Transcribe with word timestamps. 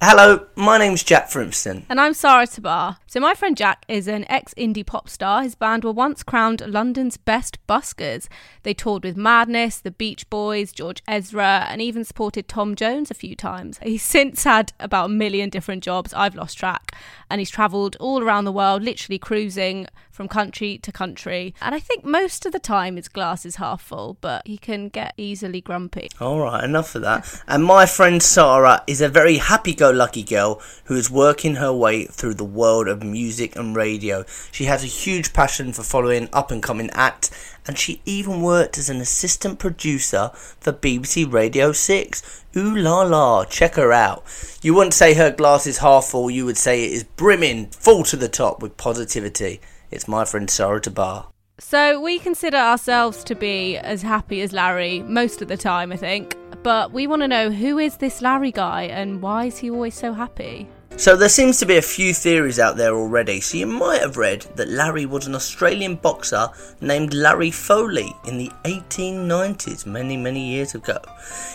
Hello, 0.00 0.46
my 0.54 0.78
name's 0.78 1.02
Jack 1.02 1.28
Frimston. 1.28 1.82
And 1.88 2.00
I'm 2.00 2.14
Sarah 2.14 2.46
Tabar. 2.46 2.98
So, 3.08 3.18
my 3.18 3.34
friend 3.34 3.56
Jack 3.56 3.84
is 3.88 4.06
an 4.06 4.30
ex 4.30 4.54
indie 4.54 4.86
pop 4.86 5.08
star. 5.08 5.42
His 5.42 5.56
band 5.56 5.82
were 5.82 5.90
once 5.90 6.22
crowned 6.22 6.62
London's 6.64 7.16
best 7.16 7.58
buskers. 7.66 8.28
They 8.62 8.74
toured 8.74 9.02
with 9.02 9.16
Madness, 9.16 9.80
the 9.80 9.90
Beach 9.90 10.30
Boys, 10.30 10.70
George 10.70 11.02
Ezra, 11.08 11.66
and 11.68 11.82
even 11.82 12.04
supported 12.04 12.46
Tom 12.46 12.76
Jones 12.76 13.10
a 13.10 13.14
few 13.14 13.34
times. 13.34 13.80
He's 13.82 14.02
since 14.04 14.44
had 14.44 14.72
about 14.78 15.06
a 15.06 15.08
million 15.08 15.50
different 15.50 15.82
jobs. 15.82 16.14
I've 16.14 16.36
lost 16.36 16.56
track. 16.56 16.94
And 17.28 17.40
he's 17.40 17.50
travelled 17.50 17.96
all 17.96 18.22
around 18.22 18.44
the 18.44 18.52
world, 18.52 18.84
literally 18.84 19.18
cruising 19.18 19.88
from 20.18 20.26
country 20.26 20.78
to 20.78 20.90
country. 20.90 21.54
And 21.60 21.76
I 21.76 21.78
think 21.78 22.04
most 22.04 22.44
of 22.44 22.50
the 22.50 22.58
time 22.58 22.96
his 22.96 23.06
glass 23.06 23.46
is 23.46 23.54
half 23.54 23.80
full, 23.80 24.16
but 24.20 24.44
he 24.44 24.58
can 24.58 24.88
get 24.88 25.14
easily 25.16 25.60
grumpy. 25.60 26.08
All 26.20 26.40
right, 26.40 26.64
enough 26.64 26.96
of 26.96 27.02
that. 27.02 27.40
and 27.46 27.64
my 27.64 27.86
friend 27.86 28.20
Sarah 28.20 28.82
is 28.88 29.00
a 29.00 29.08
very 29.08 29.36
happy 29.36 29.74
go 29.74 29.92
lucky 29.92 30.24
girl 30.24 30.60
who 30.86 30.96
is 30.96 31.08
working 31.08 31.54
her 31.54 31.72
way 31.72 32.04
through 32.06 32.34
the 32.34 32.42
world 32.42 32.88
of 32.88 33.04
music 33.04 33.54
and 33.54 33.76
radio. 33.76 34.24
She 34.50 34.64
has 34.64 34.82
a 34.82 34.88
huge 34.88 35.32
passion 35.32 35.72
for 35.72 35.84
following 35.84 36.28
up 36.32 36.50
and 36.50 36.64
coming 36.64 36.90
acts, 36.94 37.30
and 37.64 37.78
she 37.78 38.02
even 38.04 38.42
worked 38.42 38.76
as 38.76 38.90
an 38.90 39.00
assistant 39.00 39.60
producer 39.60 40.32
for 40.34 40.72
BBC 40.72 41.32
Radio 41.32 41.70
6. 41.70 42.44
Ooh 42.56 42.74
la 42.74 43.02
la, 43.02 43.44
check 43.44 43.76
her 43.76 43.92
out. 43.92 44.24
You 44.62 44.74
wouldn't 44.74 44.94
say 44.94 45.14
her 45.14 45.30
glass 45.30 45.64
is 45.64 45.78
half 45.78 46.06
full, 46.06 46.28
you 46.28 46.44
would 46.44 46.56
say 46.56 46.82
it 46.82 46.92
is 46.92 47.04
brimming 47.04 47.68
full 47.68 48.02
to 48.02 48.16
the 48.16 48.28
top 48.28 48.60
with 48.60 48.76
positivity. 48.76 49.60
It's 49.90 50.06
my 50.06 50.24
friend 50.24 50.48
Sarah 50.50 50.80
Tabar. 50.80 51.28
So 51.58 52.00
we 52.00 52.18
consider 52.18 52.56
ourselves 52.56 53.22
to 53.24 53.34
be 53.34 53.76
as 53.78 54.02
happy 54.02 54.40
as 54.42 54.52
Larry 54.52 55.02
most 55.02 55.42
of 55.42 55.48
the 55.48 55.56
time, 55.56 55.90
I 55.90 55.96
think. 55.96 56.36
But 56.62 56.92
we 56.92 57.06
want 57.06 57.22
to 57.22 57.28
know 57.28 57.50
who 57.50 57.78
is 57.78 57.96
this 57.96 58.20
Larry 58.22 58.52
guy 58.52 58.82
and 58.82 59.22
why 59.22 59.46
is 59.46 59.58
he 59.58 59.70
always 59.70 59.94
so 59.94 60.12
happy? 60.12 60.68
So 60.96 61.16
there 61.16 61.28
seems 61.28 61.58
to 61.60 61.66
be 61.66 61.76
a 61.76 61.82
few 61.82 62.12
theories 62.12 62.58
out 62.58 62.76
there 62.76 62.92
already. 62.94 63.40
So 63.40 63.56
you 63.56 63.66
might 63.66 64.00
have 64.00 64.16
read 64.16 64.42
that 64.56 64.68
Larry 64.68 65.06
was 65.06 65.28
an 65.28 65.36
Australian 65.36 65.94
boxer 65.94 66.48
named 66.80 67.14
Larry 67.14 67.52
Foley 67.52 68.12
in 68.26 68.36
the 68.36 68.50
1890s, 68.64 69.86
many 69.86 70.16
many 70.16 70.44
years 70.44 70.74
ago. 70.74 70.98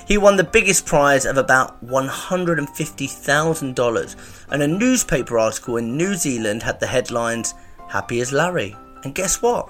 He 0.07 0.17
won 0.17 0.37
the 0.37 0.45
biggest 0.45 0.85
prize 0.85 1.25
of 1.25 1.35
about 1.37 1.85
$150,000 1.85 4.45
and 4.49 4.63
a 4.63 4.67
newspaper 4.67 5.37
article 5.37 5.75
in 5.77 5.97
New 5.97 6.15
Zealand 6.15 6.63
had 6.63 6.79
the 6.79 6.87
headlines 6.87 7.53
happy 7.93 8.19
as 8.21 8.33
Larry. 8.33 8.75
And 9.03 9.13
guess 9.13 9.39
what? 9.41 9.69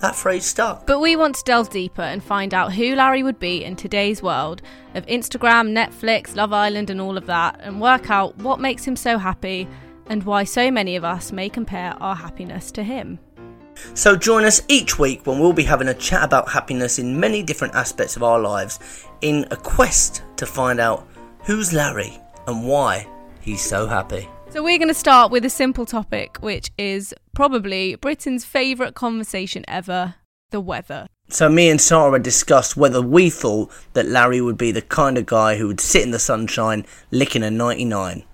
That 0.00 0.16
phrase 0.16 0.46
stuck. 0.46 0.86
But 0.86 1.00
we 1.00 1.16
want 1.16 1.34
to 1.36 1.44
delve 1.44 1.68
deeper 1.68 2.02
and 2.02 2.24
find 2.24 2.54
out 2.54 2.72
who 2.72 2.94
Larry 2.94 3.22
would 3.22 3.38
be 3.38 3.62
in 3.62 3.76
today's 3.76 4.22
world 4.22 4.62
of 4.94 5.04
Instagram, 5.06 5.72
Netflix, 5.72 6.34
Love 6.34 6.54
Island, 6.54 6.88
and 6.88 6.98
all 6.98 7.18
of 7.18 7.26
that, 7.26 7.60
and 7.60 7.78
work 7.80 8.10
out 8.10 8.36
what 8.38 8.58
makes 8.58 8.86
him 8.86 8.96
so 8.96 9.18
happy 9.18 9.68
and 10.06 10.22
why 10.22 10.44
so 10.44 10.70
many 10.70 10.96
of 10.96 11.04
us 11.04 11.30
may 11.30 11.50
compare 11.50 11.94
our 12.00 12.14
happiness 12.14 12.72
to 12.72 12.82
him. 12.82 13.18
So 13.94 14.16
join 14.16 14.44
us 14.44 14.62
each 14.68 14.98
week 14.98 15.26
when 15.26 15.38
we'll 15.38 15.52
be 15.52 15.64
having 15.64 15.88
a 15.88 15.94
chat 15.94 16.24
about 16.24 16.48
happiness 16.48 16.98
in 16.98 17.20
many 17.20 17.42
different 17.42 17.74
aspects 17.74 18.16
of 18.16 18.22
our 18.22 18.40
lives 18.40 19.04
in 19.20 19.46
a 19.50 19.56
quest 19.56 20.22
to 20.36 20.46
find 20.46 20.80
out 20.80 21.06
who's 21.44 21.74
Larry 21.74 22.18
and 22.46 22.66
why 22.66 23.06
he's 23.40 23.60
so 23.60 23.86
happy. 23.86 24.26
So, 24.50 24.62
we're 24.62 24.78
going 24.78 24.88
to 24.88 24.94
start 24.94 25.30
with 25.30 25.44
a 25.44 25.50
simple 25.50 25.84
topic, 25.84 26.38
which 26.38 26.70
is 26.78 27.14
probably 27.34 27.96
Britain's 27.96 28.46
favourite 28.46 28.94
conversation 28.94 29.62
ever 29.68 30.14
the 30.50 30.60
weather. 30.60 31.06
So, 31.28 31.50
me 31.50 31.68
and 31.68 31.78
Sarah 31.78 32.18
discussed 32.18 32.74
whether 32.74 33.02
we 33.02 33.28
thought 33.28 33.70
that 33.92 34.06
Larry 34.06 34.40
would 34.40 34.56
be 34.56 34.72
the 34.72 34.80
kind 34.80 35.18
of 35.18 35.26
guy 35.26 35.56
who 35.56 35.66
would 35.66 35.80
sit 35.80 36.02
in 36.02 36.12
the 36.12 36.18
sunshine 36.18 36.86
licking 37.10 37.42
a 37.42 37.50
99. 37.50 38.24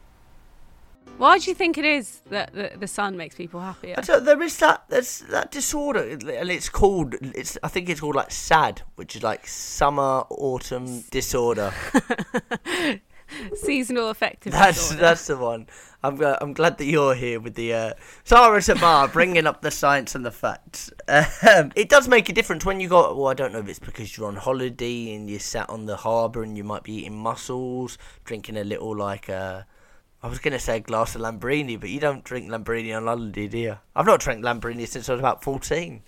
Why 1.18 1.38
do 1.38 1.50
you 1.50 1.54
think 1.54 1.78
it 1.78 1.84
is 1.84 2.20
that 2.30 2.54
the, 2.54 2.72
the 2.76 2.86
sun 2.86 3.16
makes 3.16 3.34
people 3.34 3.60
happier? 3.60 3.96
there 3.96 4.40
is 4.42 4.56
that 4.58 4.84
there's 4.88 5.20
that 5.30 5.50
disorder, 5.50 6.00
and 6.00 6.50
it's 6.50 6.68
called 6.68 7.14
it's 7.20 7.58
I 7.62 7.68
think 7.68 7.88
it's 7.88 8.00
called 8.00 8.16
like 8.16 8.30
SAD, 8.30 8.82
which 8.96 9.16
is 9.16 9.22
like 9.22 9.46
summer 9.46 10.24
autumn 10.30 11.02
disorder. 11.10 11.72
Seasonal 13.54 14.10
affective 14.10 14.52
That's 14.52 14.76
disorder. 14.76 15.00
that's 15.00 15.26
the 15.26 15.36
one. 15.36 15.66
I'm 16.04 16.20
uh, 16.20 16.36
I'm 16.38 16.52
glad 16.52 16.76
that 16.76 16.84
you're 16.84 17.14
here 17.14 17.40
with 17.40 17.54
the 17.54 17.72
uh, 17.72 17.92
Sarah 18.24 18.60
Tabar 18.60 19.08
bringing 19.08 19.46
up 19.46 19.62
the 19.62 19.70
science 19.70 20.14
and 20.14 20.22
the 20.22 20.30
facts. 20.30 20.92
Um, 21.08 21.72
it 21.74 21.88
does 21.88 22.08
make 22.08 22.28
a 22.28 22.34
difference 22.34 22.66
when 22.66 22.78
you 22.78 22.90
got. 22.90 23.16
Well, 23.16 23.28
I 23.28 23.32
don't 23.32 23.54
know 23.54 23.60
if 23.60 23.68
it's 23.70 23.78
because 23.78 24.14
you're 24.14 24.28
on 24.28 24.36
holiday 24.36 25.14
and 25.14 25.30
you're 25.30 25.40
sat 25.40 25.70
on 25.70 25.86
the 25.86 25.96
harbour 25.96 26.42
and 26.42 26.58
you 26.58 26.62
might 26.62 26.82
be 26.82 26.96
eating 26.96 27.16
mussels, 27.16 27.96
drinking 28.24 28.58
a 28.58 28.64
little 28.64 28.94
like 28.94 29.30
uh, 29.30 29.62
I 30.22 30.28
was 30.28 30.40
gonna 30.40 30.58
say 30.58 30.76
a 30.76 30.80
glass 30.80 31.14
of 31.14 31.22
Lambrini, 31.22 31.80
but 31.80 31.88
you 31.88 32.00
don't 32.00 32.22
drink 32.22 32.50
Lambrini 32.50 32.94
on 32.94 33.04
holiday, 33.06 33.48
do 33.48 33.58
you? 33.58 33.78
I've 33.96 34.04
not 34.04 34.20
drank 34.20 34.44
Lambrini 34.44 34.86
since 34.86 35.08
I 35.08 35.12
was 35.12 35.20
about 35.20 35.42
fourteen. 35.42 36.02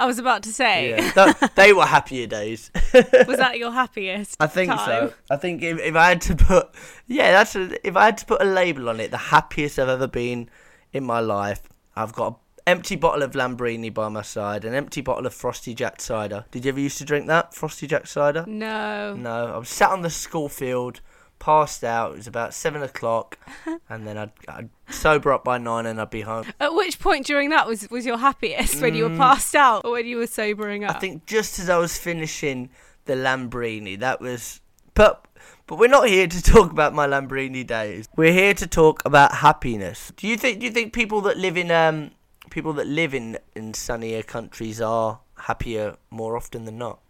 I 0.00 0.06
was 0.06 0.18
about 0.18 0.42
to 0.44 0.52
say, 0.52 0.90
Yeah, 0.90 1.10
Th- 1.34 1.50
they 1.54 1.72
were 1.72 1.84
happier 1.86 2.26
days. 2.26 2.70
was 2.94 3.36
that 3.36 3.58
your 3.58 3.70
happiest? 3.72 4.36
I 4.40 4.46
think 4.46 4.70
time? 4.72 5.08
so. 5.10 5.14
I 5.30 5.36
think 5.36 5.62
if, 5.62 5.78
if 5.78 5.94
I 5.94 6.08
had 6.08 6.20
to 6.22 6.36
put, 6.36 6.70
yeah, 7.06 7.32
that's 7.32 7.54
a, 7.54 7.86
if 7.86 7.96
I 7.96 8.06
had 8.06 8.18
to 8.18 8.26
put 8.26 8.40
a 8.42 8.44
label 8.46 8.88
on 8.88 8.98
it, 9.00 9.10
the 9.10 9.16
happiest 9.18 9.78
I've 9.78 9.88
ever 9.88 10.06
been 10.06 10.48
in 10.92 11.04
my 11.04 11.20
life. 11.20 11.62
I've 11.94 12.12
got 12.12 12.28
an 12.28 12.34
empty 12.66 12.96
bottle 12.96 13.22
of 13.22 13.32
Lambrini 13.32 13.92
by 13.92 14.08
my 14.08 14.22
side, 14.22 14.64
an 14.64 14.74
empty 14.74 15.00
bottle 15.02 15.26
of 15.26 15.34
Frosty 15.34 15.74
Jack 15.74 16.00
cider. 16.00 16.44
Did 16.50 16.64
you 16.64 16.70
ever 16.70 16.80
used 16.80 16.98
to 16.98 17.04
drink 17.04 17.26
that 17.26 17.52
Frosty 17.54 17.86
Jack 17.86 18.06
cider? 18.06 18.44
No. 18.46 19.14
No, 19.14 19.54
I 19.54 19.58
was 19.58 19.68
sat 19.68 19.90
on 19.90 20.02
the 20.02 20.10
school 20.10 20.48
field, 20.48 21.00
passed 21.40 21.82
out. 21.82 22.12
It 22.12 22.18
was 22.18 22.26
about 22.28 22.54
seven 22.54 22.82
o'clock, 22.82 23.38
and 23.88 24.06
then 24.06 24.16
I'd, 24.16 24.30
I'd 24.46 24.70
sober 24.90 25.32
up 25.32 25.42
by 25.42 25.58
nine, 25.58 25.86
and 25.86 26.00
I'd 26.00 26.10
be 26.10 26.20
home. 26.20 26.46
At 26.60 26.74
which 26.74 27.00
point 27.00 27.26
during 27.26 27.50
that 27.50 27.66
was 27.66 27.90
was 27.90 28.06
your 28.06 28.18
happiest 28.18 28.80
when 28.80 28.94
you 28.94 29.08
were 29.08 29.16
passed 29.16 29.56
out 29.56 29.84
or 29.84 29.92
when 29.92 30.06
you 30.06 30.18
were 30.18 30.28
sobering 30.28 30.84
up? 30.84 30.92
Mm. 30.92 30.96
I 30.96 30.98
think 31.00 31.26
just 31.26 31.58
as 31.58 31.68
I 31.68 31.78
was 31.78 31.98
finishing 31.98 32.70
the 33.06 33.14
Lambrini, 33.14 33.98
that 33.98 34.20
was. 34.20 34.60
But 34.94 35.26
but 35.66 35.78
we're 35.78 35.88
not 35.88 36.08
here 36.08 36.28
to 36.28 36.42
talk 36.52 36.70
about 36.70 36.94
my 36.94 37.08
Lambrini 37.08 37.66
days. 37.66 38.08
We're 38.16 38.32
here 38.32 38.54
to 38.54 38.66
talk 38.66 39.02
about 39.04 39.36
happiness. 39.36 40.12
Do 40.16 40.28
you 40.28 40.36
think? 40.36 40.60
Do 40.60 40.66
you 40.66 40.72
think 40.72 40.92
people 40.92 41.20
that 41.22 41.36
live 41.36 41.56
in 41.56 41.70
um 41.72 42.12
people 42.50 42.72
that 42.74 42.86
live 42.86 43.14
in 43.14 43.38
in 43.56 43.74
sunnier 43.74 44.22
countries 44.22 44.80
are 44.80 45.20
happier 45.38 45.96
more 46.10 46.36
often 46.36 46.66
than 46.66 46.78
not? 46.78 47.00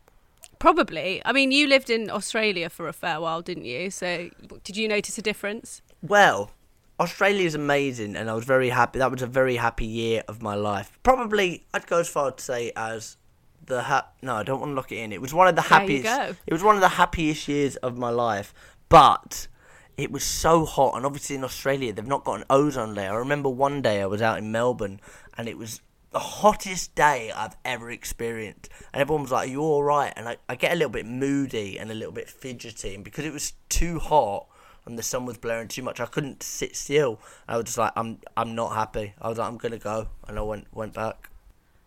Probably. 0.61 1.21
I 1.25 1.33
mean, 1.33 1.51
you 1.51 1.67
lived 1.67 1.91
in 1.91 2.11
Australia 2.11 2.71
for 2.71 2.87
a 2.87 2.93
fair 2.93 3.21
while, 3.21 3.43
didn't 3.43 3.65
you? 3.65 3.91
So, 3.91 4.31
did 4.63 4.77
you 4.77 4.87
notice 4.87 5.19
a 5.19 5.23
difference? 5.23 5.83
Well, 6.03 6.53
Australia 7.01 7.47
is 7.47 7.55
amazing, 7.55 8.15
and 8.15 8.31
I 8.31 8.35
was 8.35 8.45
very 8.45 8.69
happy. 8.69 8.99
That 8.99 9.11
was 9.11 9.23
a 9.23 9.27
very 9.27 9.57
happy 9.57 9.87
year 9.87 10.23
of 10.29 10.43
my 10.43 10.55
life. 10.55 10.99
Probably, 11.03 11.65
I'd 11.73 11.87
go 11.87 11.99
as 11.99 12.09
far 12.09 12.31
to 12.31 12.45
say 12.45 12.73
as 12.77 13.17
the 13.65 13.83
ha- 13.83 14.09
no, 14.21 14.37
I 14.37 14.43
don't 14.43 14.61
want 14.61 14.71
to 14.73 14.75
lock 14.75 14.93
it 14.93 14.99
in. 14.99 15.13
It 15.13 15.23
was 15.23 15.33
one 15.33 15.49
of 15.49 15.57
the 15.57 15.63
happiest. 15.63 16.05
It 16.47 16.53
was 16.53 16.63
one 16.63 16.75
of 16.75 16.83
the 16.83 16.89
happiest 16.89 17.49
years 17.49 17.77
of 17.77 17.97
my 17.97 18.11
life, 18.11 18.53
but 18.91 19.49
it 19.97 20.11
was 20.11 20.25
so 20.25 20.67
hot, 20.67 20.95
and 20.95 21.07
obviously 21.07 21.37
in 21.37 21.45
Australia 21.45 21.93
they've 21.93 22.07
not 22.07 22.25
got 22.25 22.35
an 22.41 22.45
ozone 22.51 22.95
layer. 22.95 23.13
I 23.13 23.17
remember 23.17 23.49
one 23.49 23.81
day 23.81 24.03
I 24.03 24.07
was 24.07 24.21
out 24.21 24.37
in 24.37 24.53
Melbourne, 24.53 25.01
and 25.39 25.49
it 25.49 25.57
was 25.57 25.81
the 26.11 26.19
hottest 26.19 26.95
day 26.95 27.33
I've 27.35 27.57
ever 27.65 27.91
experienced, 27.91 28.71
and 28.93 29.01
everyone 29.01 29.23
was 29.23 29.33
like, 29.33 29.49
"Are 29.49 29.53
you 29.53 29.61
all 29.61 29.83
right?" 29.83 30.13
And 30.17 30.29
I, 30.29 30.37
I 30.49 30.57
get 30.57 30.73
a 30.73 30.75
little 30.75 30.91
bit 30.91 31.07
moody 31.07 31.79
and 31.79 31.91
a 31.91 31.95
little 31.95 32.13
bit 32.13 32.29
fidgety, 32.29 32.95
and 32.95 33.05
because 33.05 33.25
it 33.25 33.33
was 33.33 33.55
too 33.69 33.99
hot 33.99 34.47
and 34.87 34.99
the 34.99 35.03
sun 35.03 35.27
was 35.27 35.39
blaring 35.39 35.69
too 35.69 35.83
much, 35.83 36.01
I 36.01 36.07
couldn't 36.07 36.43
sit 36.43 36.75
still. 36.75 37.21
I 37.47 37.57
was 37.57 37.67
just 37.67 37.79
like, 37.79 37.93
"I'm 37.97 38.19
I'm 38.37 38.55
not 38.55 38.75
happy." 38.75 39.15
I 39.21 39.29
was 39.29 39.39
like, 39.39 39.49
"I'm 39.49 39.59
gonna 39.59 39.79
go," 39.79 40.09
and 40.27 40.39
I 40.39 40.43
went 40.43 40.67
went 40.73 40.95
back. 40.95 41.31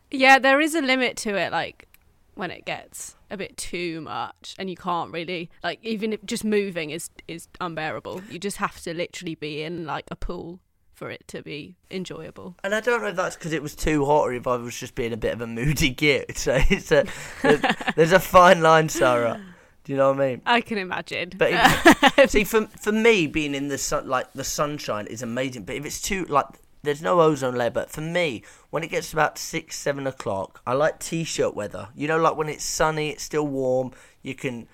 Yeah, 0.09 0.39
there 0.39 0.61
is 0.61 0.75
a 0.75 0.81
limit 0.81 1.17
to 1.17 1.35
it, 1.35 1.51
like 1.51 1.87
when 2.35 2.51
it 2.51 2.65
gets 2.65 3.15
a 3.29 3.37
bit 3.37 3.55
too 3.57 4.01
much 4.01 4.55
and 4.57 4.69
you 4.69 4.75
can't 4.75 5.11
really 5.11 5.49
like 5.63 5.79
even 5.83 6.13
if 6.13 6.23
just 6.25 6.43
moving 6.43 6.89
is 6.89 7.09
is 7.27 7.47
unbearable. 7.59 8.21
You 8.29 8.39
just 8.39 8.57
have 8.57 8.79
to 8.81 8.93
literally 8.93 9.35
be 9.35 9.63
in 9.63 9.85
like 9.85 10.05
a 10.09 10.15
pool 10.15 10.59
for 11.03 11.09
it 11.09 11.27
to 11.27 11.43
be 11.43 11.75
enjoyable. 11.91 12.55
And 12.63 12.73
I 12.73 12.79
don't 12.79 13.01
know 13.01 13.09
if 13.09 13.17
that's 13.17 13.35
because 13.35 13.51
it 13.51 13.61
was 13.61 13.75
too 13.75 14.05
hot 14.05 14.21
or 14.21 14.33
if 14.33 14.47
I 14.47 14.55
was 14.55 14.79
just 14.79 14.95
being 14.95 15.11
a 15.11 15.17
bit 15.17 15.33
of 15.33 15.41
a 15.41 15.47
moody 15.47 15.89
git. 15.89 16.37
So 16.43 16.57
it's 16.69 16.93
a 16.93 17.05
there's 17.97 18.13
a 18.13 18.21
fine 18.21 18.61
line, 18.61 18.87
Sarah. 18.87 19.41
Do 19.83 19.91
you 19.91 19.97
know 19.97 20.13
what 20.13 20.21
I 20.21 20.27
mean? 20.29 20.41
I 20.45 20.61
can 20.61 20.77
imagine. 20.77 21.31
But 21.35 21.49
if, 22.17 22.29
see, 22.31 22.45
for 22.45 22.67
for 22.79 22.93
me, 22.93 23.27
being 23.27 23.53
in 23.53 23.67
the 23.67 23.77
sun, 23.77 24.07
like 24.07 24.31
the 24.31 24.45
sunshine, 24.45 25.07
is 25.07 25.21
amazing. 25.21 25.65
But 25.65 25.75
if 25.75 25.85
it's 25.85 25.99
too 25.99 26.23
like, 26.25 26.45
there's 26.83 27.01
no 27.01 27.19
ozone 27.19 27.55
layer. 27.55 27.69
But 27.69 27.89
for 27.89 27.99
me, 27.99 28.43
when 28.69 28.81
it 28.81 28.87
gets 28.89 29.11
about 29.11 29.37
six, 29.37 29.77
seven 29.77 30.07
o'clock, 30.07 30.61
I 30.65 30.71
like 30.71 30.99
t-shirt 30.99 31.53
weather. 31.53 31.89
You 31.95 32.07
know, 32.07 32.17
like 32.17 32.37
when 32.37 32.47
it's 32.47 32.63
sunny, 32.63 33.09
it's 33.09 33.23
still 33.23 33.47
warm. 33.47 33.91
You 34.21 34.35
can, 34.35 34.67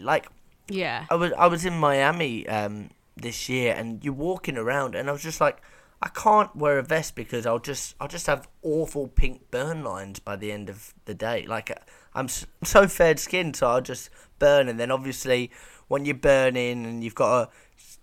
like, 0.00 0.28
yeah. 0.68 1.04
I 1.10 1.14
was 1.14 1.32
I 1.34 1.46
was 1.46 1.66
in 1.66 1.78
Miami 1.78 2.48
um, 2.48 2.88
this 3.16 3.50
year, 3.50 3.74
and 3.74 4.02
you're 4.02 4.14
walking 4.14 4.56
around, 4.56 4.94
and 4.94 5.10
I 5.10 5.12
was 5.12 5.22
just 5.22 5.42
like, 5.42 5.60
I 6.04 6.08
can't 6.10 6.54
wear 6.54 6.78
a 6.78 6.82
vest 6.82 7.14
because 7.14 7.46
I'll 7.46 7.58
just 7.58 7.94
I'll 7.98 8.08
just 8.08 8.26
have 8.26 8.46
awful 8.62 9.08
pink 9.08 9.50
burn 9.50 9.82
lines 9.82 10.18
by 10.18 10.36
the 10.36 10.52
end 10.52 10.68
of 10.68 10.92
the 11.06 11.14
day. 11.14 11.46
Like 11.48 11.70
uh, 11.70 11.76
I'm 12.14 12.28
so 12.62 12.86
fair 12.86 13.16
skinned, 13.16 13.56
so 13.56 13.68
I'll 13.68 13.80
just 13.80 14.10
burn, 14.38 14.68
and 14.68 14.78
then 14.78 14.90
obviously 14.90 15.50
when 15.88 16.04
you're 16.04 16.14
burning 16.14 16.84
and 16.84 17.02
you've 17.02 17.14
got 17.14 17.50
to 17.50 17.56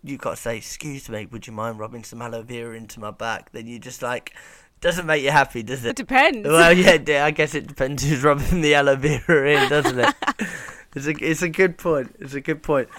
you've 0.03 0.19
got 0.19 0.31
to 0.31 0.36
say, 0.38 0.57
"Excuse 0.57 1.09
me, 1.09 1.27
would 1.27 1.45
you 1.45 1.53
mind 1.53 1.77
rubbing 1.80 2.03
some 2.03 2.24
aloe 2.24 2.42
vera 2.42 2.75
into 2.75 3.00
my 3.00 3.12
back?" 3.12 3.51
Then 3.51 3.68
you 3.68 3.77
just 3.77 4.01
like 4.01 4.33
doesn't 4.81 5.06
make 5.06 5.21
you 5.24 5.30
happy, 5.30 5.62
does 5.62 5.86
It 5.86 5.89
it? 5.89 5.95
depends. 5.95 6.50
Well, 6.50 6.74
yeah, 6.77 7.24
I 7.24 7.30
guess 7.30 7.54
it 7.54 7.68
depends 7.68 8.04
who's 8.04 8.24
rubbing 8.24 8.62
the 8.62 8.74
aloe 8.74 8.95
vera 8.95 9.51
in, 9.63 9.69
doesn't 9.69 10.00
it? 10.00 10.15
it's 10.95 11.06
a 11.06 11.12
it's 11.24 11.42
a 11.44 11.50
good 11.50 11.77
point. 11.77 12.15
It's 12.19 12.33
a 12.33 12.42
good 12.42 12.63
point. 12.63 12.89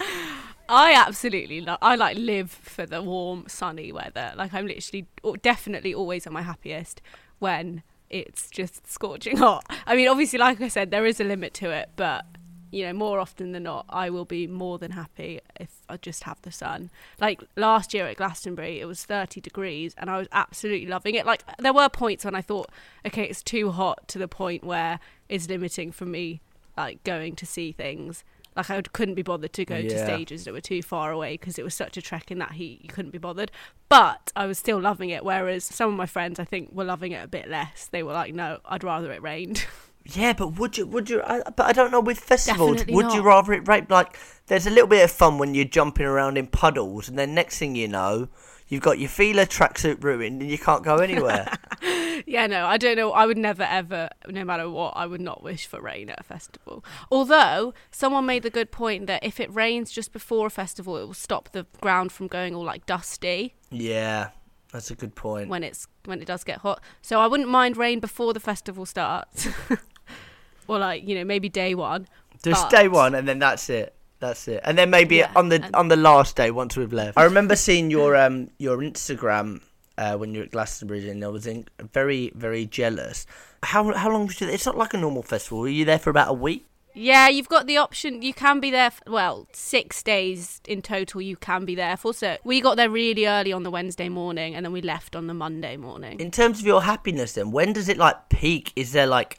I 0.72 0.94
absolutely 0.94 1.60
love. 1.60 1.78
I 1.82 1.96
like 1.96 2.16
live 2.16 2.50
for 2.50 2.86
the 2.86 3.02
warm, 3.02 3.44
sunny 3.46 3.92
weather. 3.92 4.32
Like 4.36 4.54
I'm 4.54 4.66
literally, 4.66 5.06
definitely 5.42 5.92
always 5.92 6.26
at 6.26 6.32
my 6.32 6.40
happiest 6.40 7.02
when 7.40 7.82
it's 8.08 8.48
just 8.48 8.90
scorching 8.90 9.36
hot. 9.38 9.66
I 9.86 9.94
mean, 9.94 10.08
obviously, 10.08 10.38
like 10.38 10.62
I 10.62 10.68
said, 10.68 10.90
there 10.90 11.04
is 11.04 11.20
a 11.20 11.24
limit 11.24 11.52
to 11.54 11.70
it, 11.70 11.90
but 11.96 12.24
you 12.70 12.86
know, 12.86 12.94
more 12.94 13.20
often 13.20 13.52
than 13.52 13.64
not, 13.64 13.84
I 13.90 14.08
will 14.08 14.24
be 14.24 14.46
more 14.46 14.78
than 14.78 14.92
happy 14.92 15.40
if 15.60 15.82
I 15.90 15.98
just 15.98 16.22
have 16.22 16.40
the 16.40 16.50
sun. 16.50 16.90
Like 17.20 17.42
last 17.54 17.92
year 17.92 18.06
at 18.06 18.16
Glastonbury, 18.16 18.80
it 18.80 18.86
was 18.86 19.04
30 19.04 19.42
degrees, 19.42 19.94
and 19.98 20.08
I 20.08 20.16
was 20.16 20.28
absolutely 20.32 20.86
loving 20.86 21.14
it. 21.16 21.26
Like 21.26 21.44
there 21.58 21.74
were 21.74 21.90
points 21.90 22.24
when 22.24 22.34
I 22.34 22.40
thought, 22.40 22.70
okay, 23.06 23.24
it's 23.24 23.42
too 23.42 23.72
hot 23.72 24.08
to 24.08 24.18
the 24.18 24.26
point 24.26 24.64
where 24.64 25.00
it's 25.28 25.50
limiting 25.50 25.92
for 25.92 26.06
me, 26.06 26.40
like 26.78 27.04
going 27.04 27.36
to 27.36 27.44
see 27.44 27.72
things. 27.72 28.24
Like 28.54 28.70
I 28.70 28.80
couldn't 28.82 29.14
be 29.14 29.22
bothered 29.22 29.52
to 29.54 29.64
go 29.64 29.80
to 29.80 30.04
stages 30.04 30.44
that 30.44 30.52
were 30.52 30.60
too 30.60 30.82
far 30.82 31.10
away 31.10 31.34
because 31.34 31.58
it 31.58 31.64
was 31.64 31.74
such 31.74 31.96
a 31.96 32.02
trek 32.02 32.30
in 32.30 32.38
that 32.38 32.52
heat. 32.52 32.80
You 32.82 32.88
couldn't 32.88 33.10
be 33.10 33.18
bothered, 33.18 33.50
but 33.88 34.32
I 34.36 34.46
was 34.46 34.58
still 34.58 34.80
loving 34.80 35.10
it. 35.10 35.24
Whereas 35.24 35.64
some 35.64 35.90
of 35.90 35.96
my 35.96 36.06
friends, 36.06 36.38
I 36.38 36.44
think, 36.44 36.72
were 36.72 36.84
loving 36.84 37.12
it 37.12 37.24
a 37.24 37.28
bit 37.28 37.48
less. 37.48 37.88
They 37.88 38.02
were 38.02 38.12
like, 38.12 38.34
"No, 38.34 38.58
I'd 38.64 38.84
rather 38.84 39.12
it 39.12 39.22
rained." 39.22 39.64
Yeah, 40.04 40.32
but 40.32 40.58
would 40.58 40.76
you? 40.76 40.86
Would 40.86 41.08
you? 41.08 41.22
I, 41.22 41.42
but 41.50 41.66
I 41.66 41.72
don't 41.72 41.92
know. 41.92 42.00
With 42.00 42.18
festivals, 42.18 42.78
Definitely 42.78 42.94
would 42.94 43.12
you 43.12 43.22
rather 43.22 43.52
it 43.52 43.68
rain? 43.68 43.86
Like, 43.88 44.18
there's 44.48 44.66
a 44.66 44.70
little 44.70 44.88
bit 44.88 45.04
of 45.04 45.12
fun 45.12 45.38
when 45.38 45.54
you're 45.54 45.64
jumping 45.64 46.06
around 46.06 46.36
in 46.36 46.48
puddles, 46.48 47.08
and 47.08 47.16
then 47.16 47.34
next 47.34 47.58
thing 47.58 47.76
you 47.76 47.86
know, 47.86 48.28
you've 48.66 48.82
got 48.82 48.98
your 48.98 49.08
Fila 49.08 49.46
tracksuit 49.46 50.02
ruined, 50.02 50.42
and 50.42 50.50
you 50.50 50.58
can't 50.58 50.82
go 50.82 50.96
anywhere. 50.96 51.48
yeah, 52.26 52.46
no, 52.46 52.66
I 52.66 52.76
don't 52.76 52.96
know. 52.96 53.12
I 53.12 53.26
would 53.26 53.38
never 53.38 53.62
ever, 53.64 54.08
no 54.28 54.44
matter 54.44 54.68
what, 54.70 54.92
I 54.96 55.06
would 55.06 55.20
not 55.20 55.42
wish 55.42 55.66
for 55.66 55.80
rain 55.80 56.10
at 56.10 56.20
a 56.20 56.22
festival. 56.22 56.84
Although 57.10 57.74
someone 57.90 58.26
made 58.26 58.42
the 58.42 58.50
good 58.50 58.70
point 58.70 59.06
that 59.06 59.24
if 59.24 59.40
it 59.40 59.52
rains 59.54 59.90
just 59.92 60.12
before 60.12 60.46
a 60.46 60.50
festival, 60.50 60.96
it 60.96 61.04
will 61.06 61.14
stop 61.14 61.52
the 61.52 61.66
ground 61.80 62.12
from 62.12 62.26
going 62.28 62.54
all 62.54 62.64
like 62.64 62.86
dusty 62.86 63.54
yeah, 63.70 64.28
that's 64.72 64.90
a 64.90 64.94
good 64.94 65.14
point. 65.14 65.48
when 65.48 65.62
it's 65.62 65.86
when 66.04 66.20
it 66.20 66.26
does 66.26 66.44
get 66.44 66.58
hot. 66.58 66.80
So 67.00 67.20
I 67.20 67.26
wouldn't 67.26 67.48
mind 67.48 67.76
rain 67.76 68.00
before 68.00 68.32
the 68.34 68.40
festival 68.40 68.84
starts, 68.86 69.48
or 70.68 70.78
like 70.78 71.06
you 71.08 71.14
know 71.14 71.24
maybe 71.24 71.48
day 71.48 71.74
one. 71.74 72.06
Just 72.44 72.64
but- 72.64 72.70
day 72.70 72.88
one, 72.88 73.14
and 73.14 73.26
then 73.28 73.38
that's 73.38 73.68
it. 73.70 73.94
That's 74.20 74.46
it. 74.46 74.60
And 74.64 74.78
then 74.78 74.88
maybe 74.90 75.16
Yeah, 75.16 75.32
on 75.34 75.48
the 75.48 75.62
and- 75.64 75.74
on 75.74 75.88
the 75.88 75.96
last 75.96 76.36
day, 76.36 76.50
once 76.50 76.76
we've 76.76 76.92
left. 76.92 77.18
I 77.18 77.24
remember 77.24 77.56
seeing 77.56 77.90
your 77.90 78.14
um 78.24 78.50
your 78.58 78.78
Instagram 78.78 79.62
uh, 79.98 80.16
when 80.16 80.34
you're 80.34 80.44
at 80.44 80.50
Glastonbury, 80.50 81.08
and 81.08 81.24
I 81.24 81.28
was 81.28 81.46
in, 81.46 81.66
very 81.92 82.32
very 82.34 82.66
jealous. 82.66 83.26
How 83.62 83.92
how 83.94 84.10
long 84.10 84.26
was 84.26 84.40
you? 84.40 84.46
there? 84.46 84.54
It's 84.54 84.66
not 84.66 84.78
like 84.78 84.94
a 84.94 84.98
normal 84.98 85.22
festival. 85.22 85.60
Were 85.60 85.68
you 85.68 85.84
there 85.84 85.98
for 85.98 86.10
about 86.10 86.28
a 86.28 86.34
week? 86.34 86.66
Yeah, 86.94 87.28
you've 87.28 87.48
got 87.48 87.66
the 87.66 87.78
option. 87.78 88.20
You 88.20 88.34
can 88.34 88.60
be 88.60 88.70
there. 88.70 88.86
f 88.86 89.00
well, 89.06 89.48
six 89.52 90.02
days 90.02 90.60
in 90.66 90.82
total. 90.82 91.22
You 91.22 91.36
can 91.36 91.64
be 91.64 91.74
there 91.74 91.96
for. 91.96 92.12
So 92.12 92.36
we 92.44 92.60
got 92.60 92.76
there 92.76 92.90
really 92.90 93.26
early 93.26 93.52
on 93.52 93.62
the 93.62 93.70
Wednesday 93.70 94.08
morning, 94.08 94.54
and 94.54 94.64
then 94.64 94.72
we 94.72 94.82
left 94.82 95.16
on 95.16 95.26
the 95.26 95.34
Monday 95.34 95.76
morning. 95.76 96.20
In 96.20 96.30
terms 96.30 96.60
of 96.60 96.66
your 96.66 96.82
happiness, 96.82 97.32
then 97.32 97.50
when 97.50 97.72
does 97.72 97.88
it 97.88 97.96
like 97.96 98.28
peak? 98.28 98.72
Is 98.76 98.92
there 98.92 99.06
like, 99.06 99.38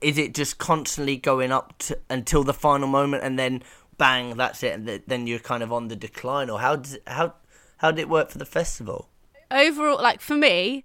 is 0.00 0.16
it 0.16 0.34
just 0.34 0.56
constantly 0.56 1.18
going 1.18 1.52
up 1.52 1.76
to, 1.80 1.98
until 2.08 2.42
the 2.42 2.54
final 2.54 2.88
moment, 2.88 3.22
and 3.22 3.38
then 3.38 3.62
bang, 3.98 4.36
that's 4.36 4.62
it, 4.62 4.72
and 4.72 4.86
th- 4.86 5.02
then 5.06 5.26
you're 5.26 5.38
kind 5.38 5.62
of 5.62 5.72
on 5.72 5.88
the 5.88 5.96
decline, 5.96 6.48
or 6.48 6.58
how 6.60 6.76
does 6.76 6.94
it, 6.94 7.02
how 7.06 7.34
how 7.78 7.90
did 7.90 8.00
it 8.00 8.08
work 8.08 8.30
for 8.30 8.38
the 8.38 8.46
festival? 8.46 9.10
Overall, 9.50 10.02
like 10.02 10.20
for 10.20 10.34
me, 10.34 10.84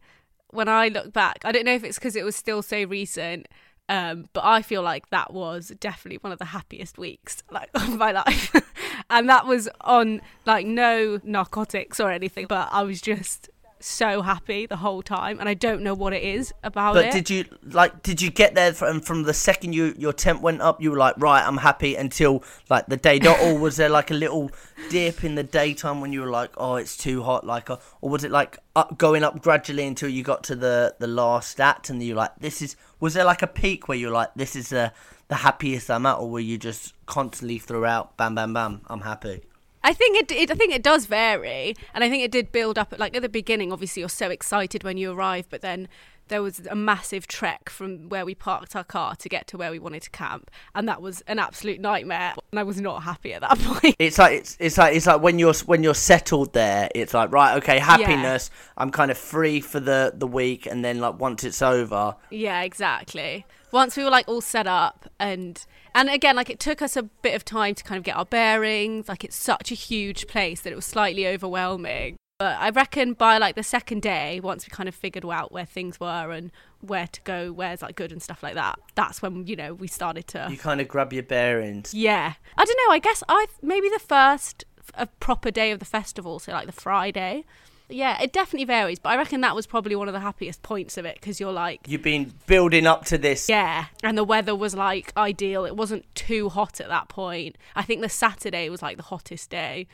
when 0.51 0.67
I 0.67 0.87
look 0.87 1.13
back, 1.13 1.39
I 1.43 1.51
don't 1.51 1.65
know 1.65 1.73
if 1.73 1.83
it's 1.83 1.97
because 1.97 2.15
it 2.15 2.23
was 2.23 2.35
still 2.35 2.61
so 2.61 2.83
recent. 2.83 3.47
Um, 3.87 4.29
but 4.33 4.45
I 4.45 4.61
feel 4.61 4.83
like 4.83 5.09
that 5.09 5.33
was 5.33 5.69
definitely 5.79 6.19
one 6.21 6.31
of 6.31 6.37
the 6.37 6.45
happiest 6.45 6.99
weeks 6.99 7.41
like 7.51 7.69
of 7.73 7.97
my 7.97 8.11
life, 8.11 8.55
and 9.09 9.27
that 9.29 9.47
was 9.47 9.67
on 9.81 10.21
like 10.45 10.65
no 10.65 11.19
narcotics 11.23 11.99
or 11.99 12.11
anything. 12.11 12.45
But 12.47 12.69
I 12.71 12.83
was 12.83 13.01
just 13.01 13.49
so 13.79 14.21
happy 14.21 14.65
the 14.65 14.77
whole 14.77 15.01
time, 15.01 15.39
and 15.39 15.47
I 15.47 15.53
don't 15.53 15.81
know 15.81 15.93
what 15.93 16.13
it 16.13 16.23
is 16.23 16.53
about 16.63 16.95
But 16.95 17.05
it. 17.05 17.11
did 17.11 17.29
you 17.29 17.45
like? 17.63 18.03
Did 18.03 18.21
you 18.21 18.29
get 18.29 18.55
there 18.55 18.73
from 18.73 19.01
from 19.01 19.23
the 19.23 19.33
second 19.33 19.73
you 19.73 19.93
your 19.97 20.13
temp 20.13 20.41
went 20.41 20.61
up? 20.61 20.81
You 20.81 20.91
were 20.91 20.97
like, 20.97 21.15
right, 21.17 21.45
I'm 21.45 21.57
happy 21.57 21.95
until 21.95 22.43
like 22.69 22.87
the 22.87 22.97
day 22.97 23.19
dot, 23.19 23.39
or 23.41 23.57
was 23.57 23.77
there 23.77 23.89
like 23.89 24.11
a 24.11 24.13
little 24.13 24.51
dip 24.89 25.23
in 25.23 25.35
the 25.35 25.43
daytime 25.43 26.01
when 26.01 26.13
you 26.13 26.21
were 26.21 26.29
like, 26.29 26.51
oh, 26.57 26.75
it's 26.75 26.97
too 26.97 27.23
hot, 27.23 27.45
like, 27.45 27.69
uh, 27.69 27.77
or 28.01 28.09
was 28.09 28.23
it 28.23 28.31
like 28.31 28.57
up, 28.75 28.97
going 28.97 29.23
up 29.23 29.41
gradually 29.41 29.85
until 29.85 30.09
you 30.09 30.23
got 30.23 30.43
to 30.45 30.55
the 30.55 30.95
the 30.99 31.07
last 31.07 31.59
act, 31.59 31.89
and 31.89 32.01
you 32.03 32.15
like, 32.15 32.31
this 32.39 32.61
is? 32.61 32.75
Was 32.99 33.13
there 33.13 33.25
like 33.25 33.41
a 33.41 33.47
peak 33.47 33.87
where 33.87 33.97
you're 33.97 34.11
like, 34.11 34.29
this 34.35 34.55
is 34.55 34.69
the 34.69 34.91
the 35.29 35.35
happiest 35.35 35.89
I'm 35.91 36.05
at, 36.05 36.17
or 36.17 36.29
were 36.29 36.39
you 36.39 36.57
just 36.57 36.93
constantly 37.05 37.59
throughout, 37.59 38.17
bam, 38.17 38.35
bam, 38.35 38.53
bam, 38.53 38.81
I'm 38.87 39.01
happy? 39.01 39.43
I 39.89 39.93
think 39.93 40.17
it, 40.17 40.31
it. 40.31 40.51
I 40.51 40.53
think 40.53 40.71
it 40.71 40.83
does 40.83 41.07
vary, 41.07 41.75
and 41.95 42.03
I 42.03 42.11
think 42.11 42.23
it 42.23 42.29
did 42.29 42.51
build 42.51 42.77
up. 42.77 42.93
Like 42.99 43.15
at 43.15 43.23
the 43.23 43.29
beginning, 43.29 43.73
obviously 43.73 44.01
you're 44.01 44.09
so 44.09 44.29
excited 44.29 44.83
when 44.83 44.97
you 44.97 45.11
arrive, 45.11 45.47
but 45.49 45.61
then 45.61 45.87
there 46.27 46.43
was 46.43 46.59
a 46.67 46.75
massive 46.75 47.25
trek 47.25 47.71
from 47.71 48.07
where 48.07 48.23
we 48.23 48.35
parked 48.35 48.75
our 48.75 48.83
car 48.83 49.15
to 49.15 49.27
get 49.27 49.47
to 49.47 49.57
where 49.57 49.71
we 49.71 49.79
wanted 49.79 50.03
to 50.03 50.11
camp, 50.11 50.51
and 50.75 50.87
that 50.87 51.01
was 51.01 51.21
an 51.21 51.39
absolute 51.39 51.79
nightmare. 51.79 52.35
And 52.51 52.59
I 52.59 52.63
was 52.63 52.79
not 52.79 53.01
happy 53.01 53.33
at 53.33 53.41
that 53.41 53.57
point. 53.63 53.95
It's 53.97 54.19
like 54.19 54.33
it's 54.33 54.57
it's 54.59 54.77
like 54.77 54.95
it's 54.95 55.07
like 55.07 55.23
when 55.23 55.39
you're 55.39 55.55
when 55.65 55.81
you're 55.81 55.95
settled 55.95 56.53
there, 56.53 56.87
it's 56.93 57.15
like 57.15 57.31
right, 57.31 57.57
okay, 57.57 57.79
happiness. 57.79 58.51
I'm 58.77 58.91
kind 58.91 59.09
of 59.09 59.17
free 59.17 59.59
for 59.59 59.79
the 59.79 60.13
the 60.15 60.27
week, 60.27 60.67
and 60.67 60.85
then 60.85 60.99
like 60.99 61.19
once 61.19 61.43
it's 61.43 61.63
over, 61.63 62.15
yeah, 62.29 62.61
exactly. 62.61 63.43
Once 63.71 63.95
we 63.95 64.03
were 64.03 64.09
like 64.09 64.27
all 64.27 64.41
set 64.41 64.67
up, 64.67 65.09
and 65.19 65.65
and 65.93 66.09
again, 66.09 66.35
like 66.35 66.49
it 66.49 66.59
took 66.59 66.81
us 66.81 66.95
a 66.95 67.03
bit 67.03 67.35
of 67.35 67.45
time 67.45 67.75
to 67.75 67.83
kind 67.83 67.97
of 67.97 68.03
get 68.03 68.15
our 68.15 68.25
bearings. 68.25 69.07
Like 69.07 69.23
it's 69.23 69.35
such 69.35 69.71
a 69.71 69.75
huge 69.75 70.27
place 70.27 70.61
that 70.61 70.73
it 70.73 70.75
was 70.75 70.85
slightly 70.85 71.27
overwhelming. 71.27 72.15
But 72.39 72.57
I 72.57 72.69
reckon 72.69 73.13
by 73.13 73.37
like 73.37 73.55
the 73.55 73.63
second 73.63 74.01
day, 74.01 74.39
once 74.39 74.65
we 74.65 74.71
kind 74.71 74.87
of 74.87 74.95
figured 74.95 75.25
out 75.25 75.51
where 75.51 75.65
things 75.65 75.99
were 75.99 76.31
and 76.31 76.51
where 76.79 77.07
to 77.07 77.21
go, 77.23 77.51
where's 77.51 77.81
like 77.81 77.97
good 77.97 78.13
and 78.13 78.23
stuff 78.23 78.41
like 78.41 78.55
that, 78.55 78.79
that's 78.95 79.21
when 79.21 79.45
you 79.45 79.57
know 79.57 79.73
we 79.73 79.87
started 79.87 80.25
to. 80.27 80.47
you 80.49 80.57
kind 80.57 80.79
of 80.79 80.87
grab 80.87 81.11
your 81.11 81.23
bearings. 81.23 81.93
Yeah, 81.93 82.33
I 82.57 82.65
don't 82.65 82.79
know. 82.87 82.93
I 82.93 82.99
guess 82.99 83.23
I 83.27 83.47
maybe 83.61 83.89
the 83.89 83.99
first 83.99 84.63
a 84.95 85.05
proper 85.05 85.51
day 85.51 85.71
of 85.71 85.79
the 85.79 85.85
festival, 85.85 86.39
so 86.39 86.51
like 86.53 86.65
the 86.65 86.71
Friday. 86.71 87.43
Yeah, 87.89 88.21
it 88.21 88.31
definitely 88.31 88.65
varies, 88.65 88.99
but 88.99 89.09
I 89.09 89.17
reckon 89.17 89.41
that 89.41 89.55
was 89.55 89.65
probably 89.65 89.95
one 89.95 90.07
of 90.07 90.13
the 90.13 90.19
happiest 90.19 90.61
points 90.61 90.97
of 90.97 91.05
it 91.05 91.15
because 91.19 91.39
you're 91.39 91.51
like, 91.51 91.81
You've 91.87 92.03
been 92.03 92.33
building 92.45 92.85
up 92.85 93.05
to 93.05 93.17
this. 93.17 93.49
yeah, 93.49 93.85
and 94.03 94.17
the 94.17 94.23
weather 94.23 94.55
was 94.55 94.75
like 94.75 95.11
ideal. 95.17 95.65
It 95.65 95.75
wasn't 95.75 96.05
too 96.15 96.49
hot 96.49 96.79
at 96.79 96.87
that 96.89 97.09
point. 97.09 97.57
I 97.75 97.81
think 97.81 98.01
the 98.01 98.09
Saturday 98.09 98.69
was 98.69 98.81
like 98.81 98.97
the 98.97 99.03
hottest 99.03 99.49
day. 99.49 99.87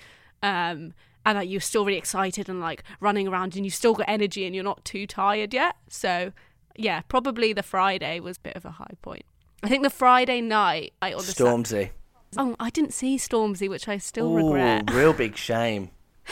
Um, 0.43 0.93
and 1.25 1.37
like 1.39 1.49
you're 1.49 1.61
still 1.61 1.85
really 1.85 1.97
excited 1.97 2.49
and 2.49 2.59
like 2.61 2.83
running 2.99 3.27
around 3.27 3.55
and 3.55 3.65
you've 3.65 3.73
still 3.73 3.93
got 3.95 4.05
energy 4.07 4.45
and 4.45 4.53
you're 4.53 4.63
not 4.63 4.83
too 4.85 5.07
tired 5.07 5.53
yet. 5.53 5.75
So 5.89 6.33
yeah, 6.75 7.01
probably 7.07 7.53
the 7.53 7.63
Friday 7.63 8.19
was 8.19 8.37
a 8.37 8.41
bit 8.41 8.55
of 8.55 8.65
a 8.65 8.71
high 8.71 8.91
point. 9.01 9.23
I 9.63 9.69
think 9.69 9.81
the 9.83 9.89
Friday 9.89 10.41
night, 10.41 10.93
I 11.01 11.13
or 11.13 11.21
the 11.21 11.31
Sat- 11.31 11.37
Stormzy. 11.47 11.89
oh, 12.37 12.55
I 12.59 12.69
didn't 12.69 12.93
see 12.93 13.17
Stormzy, 13.17 13.67
which 13.69 13.87
I 13.87 13.97
still 13.97 14.27
Ooh, 14.33 14.35
regret. 14.53 14.91
real 14.91 15.13
big 15.23 15.35
shame. 15.37 15.89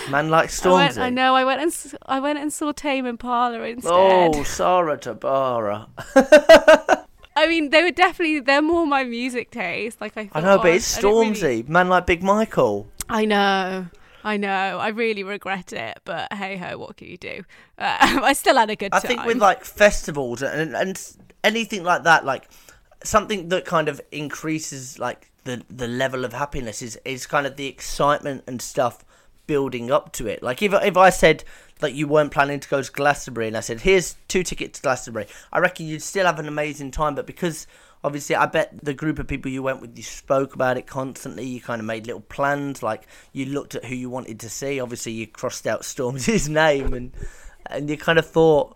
Man 0.10 0.30
like 0.30 0.50
I, 0.66 0.70
went, 0.72 0.94
Stormzy. 0.94 0.98
I 0.98 1.10
know. 1.10 1.36
I 1.36 1.46
went 1.46 1.62
and 1.62 2.00
I 2.06 2.20
went 2.20 2.40
and 2.40 2.52
saw 2.52 2.72
Tame 2.72 3.06
Impala 3.06 3.62
instead. 3.62 3.92
Oh, 3.92 4.44
Sarah 4.44 4.98
Tabara. 4.98 5.88
I 7.36 7.48
mean, 7.48 7.70
they 7.70 7.84
were 7.84 7.92
definitely 7.92 8.40
they're 8.40 8.62
more 8.62 8.86
my 8.86 9.04
music 9.04 9.52
taste. 9.52 10.02
Like 10.02 10.18
I, 10.18 10.30
I 10.34 10.42
know, 10.42 10.58
but 10.58 10.68
oh, 10.68 10.74
it's 10.74 10.96
didn't 10.96 11.12
really- 11.12 11.64
Stormzy. 11.64 11.70
Man 11.70 11.90
like 11.90 12.06
Big 12.06 12.24
Michael. 12.24 12.88
I 13.10 13.26
know. 13.26 13.88
I 14.24 14.38
know. 14.38 14.80
I 14.80 14.90
really 14.90 15.24
regret 15.24 15.74
it, 15.74 16.00
but 16.06 16.32
hey 16.34 16.58
ho, 16.58 16.78
what 16.78 16.98
can 16.98 17.08
you 17.08 17.18
do? 17.18 17.44
Uh, 17.78 17.98
I 18.24 18.34
still 18.34 18.56
had 18.56 18.70
a 18.70 18.76
good 18.76 18.94
I 18.94 19.00
time. 19.00 19.12
I 19.12 19.16
think 19.16 19.26
with 19.26 19.38
like 19.38 19.64
festivals 19.66 20.42
and 20.42 20.76
and 20.76 21.16
anything 21.44 21.84
like 21.84 22.04
that, 22.04 22.26
like 22.26 22.50
something 23.04 23.50
that 23.50 23.66
kind 23.66 23.90
of 23.90 24.02
increases 24.12 24.98
like 24.98 25.30
the 25.44 25.62
the 25.70 25.88
level 25.88 26.26
of 26.26 26.34
happiness 26.34 26.82
is 26.82 26.98
is 27.06 27.26
kind 27.26 27.46
of 27.46 27.58
the 27.58 27.68
excitement 27.68 28.44
and 28.48 28.62
stuff 28.62 29.04
building 29.48 29.92
up 29.92 30.12
to 30.14 30.28
it. 30.28 30.42
Like 30.44 30.62
if 30.62 30.74
if 30.74 30.98
I 30.98 31.10
said 31.10 31.44
that 31.80 31.94
you 31.94 32.08
weren't 32.08 32.32
planning 32.32 32.60
to 32.60 32.70
go 32.70 32.82
to 32.82 32.92
Glastonbury 32.92 33.48
and 33.48 33.58
I 33.58 33.60
said 33.60 33.82
here's 33.82 34.16
two 34.28 34.44
tickets 34.44 34.80
to 34.80 34.84
Glastonbury, 34.84 35.28
I 35.52 35.60
reckon 35.60 35.88
you'd 35.88 36.02
still 36.02 36.26
have 36.26 36.40
an 36.40 36.48
amazing 36.48 36.92
time. 36.92 37.16
But 37.16 37.28
because 37.28 37.68
obviously 38.04 38.36
I 38.36 38.46
bet 38.46 38.74
the 38.84 38.94
group 38.94 39.20
of 39.20 39.28
people 39.28 39.52
you 39.52 39.64
went 39.64 39.82
with 39.82 39.98
you 39.98 40.04
spoke 40.04 40.56
about 40.56 40.78
it 40.78 40.88
constantly. 40.88 41.46
You 41.46 41.62
kind 41.62 41.80
of 41.80 41.86
made 41.86 42.08
little 42.08 42.22
plans. 42.22 42.84
Like 42.84 43.08
you 43.32 43.46
looked 43.46 43.76
at 43.76 43.86
who 43.86 43.96
you 43.96 44.10
wanted 44.10 44.40
to 44.42 44.50
see. 44.50 44.80
Obviously 44.80 45.12
you 45.12 45.28
crossed 45.28 45.68
out 45.68 45.82
Stormzy's 45.82 46.50
name 46.64 46.94
and 46.94 47.12
and 47.68 47.90
you 47.90 47.98
kind 47.98 48.20
of 48.20 48.26
thought. 48.26 48.76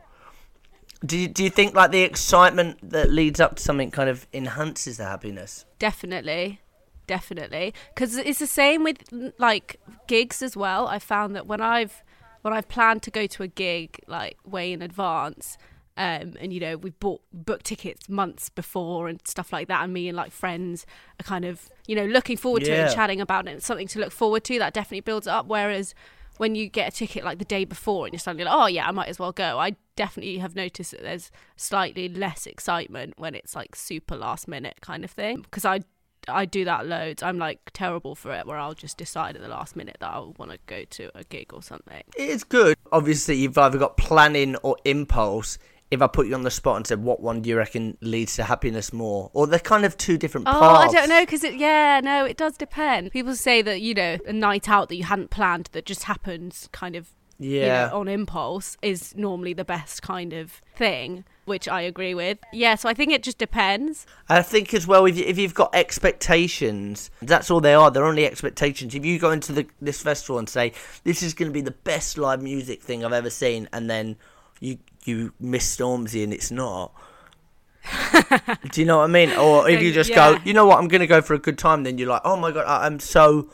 Do 1.06 1.16
you, 1.16 1.28
do 1.28 1.44
you 1.44 1.52
think 1.52 1.76
like 1.76 1.92
the 1.92 2.02
excitement 2.02 2.80
that 2.90 3.12
leads 3.12 3.40
up 3.40 3.58
to 3.58 3.62
something 3.62 3.92
kind 3.92 4.10
of 4.10 4.26
enhances 4.34 4.98
the 4.98 5.06
happiness? 5.06 5.64
definitely. 5.78 6.60
Definitely. 7.08 7.74
Because 7.94 8.18
it's 8.18 8.40
the 8.40 8.48
same 8.48 8.84
with 8.84 9.04
like 9.38 9.80
gigs 10.08 10.42
as 10.42 10.56
well. 10.56 10.88
I 10.88 11.00
found 11.00 11.36
that 11.36 11.48
when 11.48 11.62
I've 11.62 12.04
when 12.42 12.54
I've 12.54 12.68
planned 12.68 13.04
to 13.04 13.12
go 13.12 13.26
to 13.28 13.44
a 13.44 13.48
gig 13.48 14.00
like 14.08 14.38
way 14.46 14.72
in 14.72 14.82
advance, 14.82 15.58
um, 15.98 16.34
and 16.40 16.54
you 16.54 16.60
know 16.60 16.78
we've 16.78 17.00
bought 17.00 17.22
booked 17.34 17.66
tickets 17.66 18.08
months 18.08 18.50
before 18.50 19.08
and 19.08 19.20
stuff 19.28 19.52
like 19.52 19.68
that, 19.68 19.84
and 19.84 19.94
me 19.94 20.08
and 20.08 20.16
like 20.16 20.32
friends 20.32 20.86
are 21.20 21.24
kind 21.24 21.46
of 21.46 21.70
you 21.88 21.96
know 21.96 22.06
looking 22.06 22.38
forward 22.38 22.64
to 22.66 22.72
it 22.72 22.80
and 22.80 22.94
chatting 22.94 23.20
about 23.20 23.48
it. 23.48 23.52
It's 23.52 23.66
something 23.66 23.88
to 23.88 24.00
look 24.00 24.12
forward 24.12 24.44
to. 24.46 24.60
That 24.60 24.74
definitely 24.74 25.02
builds 25.02 25.28
up. 25.28 25.48
Whereas 25.48 25.96
when 26.38 26.56
you 26.56 26.70
get 26.70 26.94
a 26.94 26.96
ticket 26.96 27.24
like 27.24 27.40
the 27.40 27.46
day 27.46 27.66
before 27.66 28.06
and 28.06 28.14
you're 28.14 28.20
suddenly 28.20 28.46
like, 28.46 28.54
oh 28.54 28.68
yeah, 28.68 28.88
I 28.88 28.92
might 28.92 29.10
as 29.10 29.20
well 29.20 29.32
go. 29.32 29.60
I 29.60 29.76
definitely 29.96 30.38
have 30.38 30.56
noticed 30.56 30.92
that 30.92 31.02
there's 31.02 31.32
slightly 31.56 32.08
less 32.08 32.46
excitement 32.46 33.16
when 33.18 33.36
it's 33.36 33.56
like 33.56 33.76
super 33.76 34.16
last 34.16 34.48
minute 34.48 34.78
kind 34.82 35.04
of 35.04 35.12
thing. 35.12 35.42
Because 35.42 35.66
I 35.66 35.80
I 36.28 36.46
do 36.46 36.66
that 36.66 36.86
loads. 36.88 37.24
I'm 37.24 37.38
like 37.38 37.60
terrible 37.74 38.16
for 38.16 38.34
it, 38.34 38.46
where 38.46 38.58
I'll 38.58 38.74
just 38.74 38.98
decide 38.98 39.36
at 39.36 39.42
the 39.42 39.48
last 39.48 39.76
minute 39.76 39.98
that 40.00 40.14
I 40.14 40.20
want 40.20 40.52
to 40.52 40.60
go 40.66 40.84
to 40.84 41.12
a 41.16 41.24
gig 41.24 41.54
or 41.54 41.62
something. 41.64 42.04
It's 42.18 42.44
good. 42.44 42.78
Obviously, 42.92 43.36
you've 43.36 43.58
either 43.58 43.78
got 43.78 43.98
planning 43.98 44.56
or 44.58 44.78
impulse. 44.86 45.58
If 45.90 46.02
I 46.02 46.08
put 46.08 46.28
you 46.28 46.36
on 46.36 46.44
the 46.44 46.52
spot 46.52 46.76
and 46.76 46.86
said, 46.86 47.02
what 47.02 47.22
one 47.22 47.42
do 47.42 47.50
you 47.50 47.56
reckon 47.56 47.98
leads 48.02 48.36
to 48.36 48.44
happiness 48.44 48.92
more? 48.92 49.32
Or 49.34 49.48
they're 49.48 49.58
kind 49.58 49.86
of 49.86 49.96
two 49.96 50.18
different 50.18 50.46
Oh, 50.50 50.52
paths. 50.60 50.94
I 50.94 51.00
don't 51.00 51.08
know 51.08 51.22
because 51.22 51.46
it. 51.46 51.54
Yeah, 51.56 52.02
no, 52.04 52.26
it 52.26 52.36
does 52.36 52.58
depend. 52.58 53.12
People 53.12 53.36
say 53.36 53.62
that 53.62 53.80
you 53.80 53.94
know 53.94 54.18
a 54.28 54.34
night 54.34 54.68
out 54.68 54.90
that 54.90 54.98
you 54.98 55.06
hadn't 55.06 55.30
planned 55.30 55.70
that 55.72 55.86
just 55.86 56.04
happens 56.04 56.68
kind 56.74 56.98
of 56.98 57.14
you 57.39 57.60
Yeah. 57.62 57.88
know, 57.88 58.00
on 58.00 58.08
impulse 58.08 58.77
is 58.82 59.15
normally 59.15 59.53
the 59.53 59.65
best 59.65 60.01
kind 60.01 60.34
of 60.34 60.62
thing, 60.75 61.24
which 61.46 61.67
I 61.67 61.82
agree 61.82 62.13
with. 62.13 62.38
Yeah, 62.51 62.75
so 62.75 62.89
I 62.89 62.94
think 62.94 63.12
it 63.12 63.24
just 63.24 63.38
depends. 63.38 64.06
I 64.29 64.41
think 64.41 64.74
as 64.74 64.88
well, 64.88 65.06
if, 65.06 65.17
you, 65.17 65.25
if 65.25 65.38
you've 65.38 65.53
got 65.53 65.74
expectations, 65.74 67.10
that's 67.22 67.50
all 67.51 67.62
they 67.62 67.74
are. 67.74 67.89
They're 67.91 68.06
only 68.06 68.25
expectations. 68.25 68.96
If 68.96 69.06
you 69.06 69.20
go 69.20 69.32
into 69.32 69.53
the, 69.53 69.67
this 69.82 70.01
festival 70.01 70.39
and 70.39 70.50
say, 70.50 70.74
this 71.03 71.22
is 71.24 71.34
going 71.34 71.50
to 71.50 71.53
be 71.53 71.62
the 71.62 71.72
best 71.72 72.17
live 72.17 72.41
music 72.41 72.82
thing 72.82 73.06
I've 73.06 73.13
ever 73.13 73.29
seen, 73.29 73.70
and 73.72 73.89
then 73.89 74.15
you 74.60 74.77
you 75.06 75.32
miss 75.39 75.77
Stormzy 75.77 76.24
and 76.24 76.34
it's 76.34 76.51
not. 76.51 76.91
Do 78.72 78.82
you 78.82 78.86
know 78.86 78.98
what 78.98 79.06
I 79.06 79.08
mean? 79.08 79.32
Or 79.32 79.70
if 79.70 79.82
you 79.82 79.94
just 79.94 80.13
go, 80.13 80.38
you 80.44 80.53
know 80.53 80.65
what, 80.65 80.79
I'm 80.79 80.89
going 80.89 81.00
to 81.00 81.08
go 81.08 81.22
for 81.22 81.34
a 81.34 81.39
good 81.39 81.58
time, 81.58 81.84
then 81.84 81.98
you're 81.98 82.10
like, 82.10 82.22
oh 82.25 82.36
my 82.36 82.51
God, 82.51 82.65
I, 82.65 82.86
I'm 82.86 83.00
so 83.00 83.50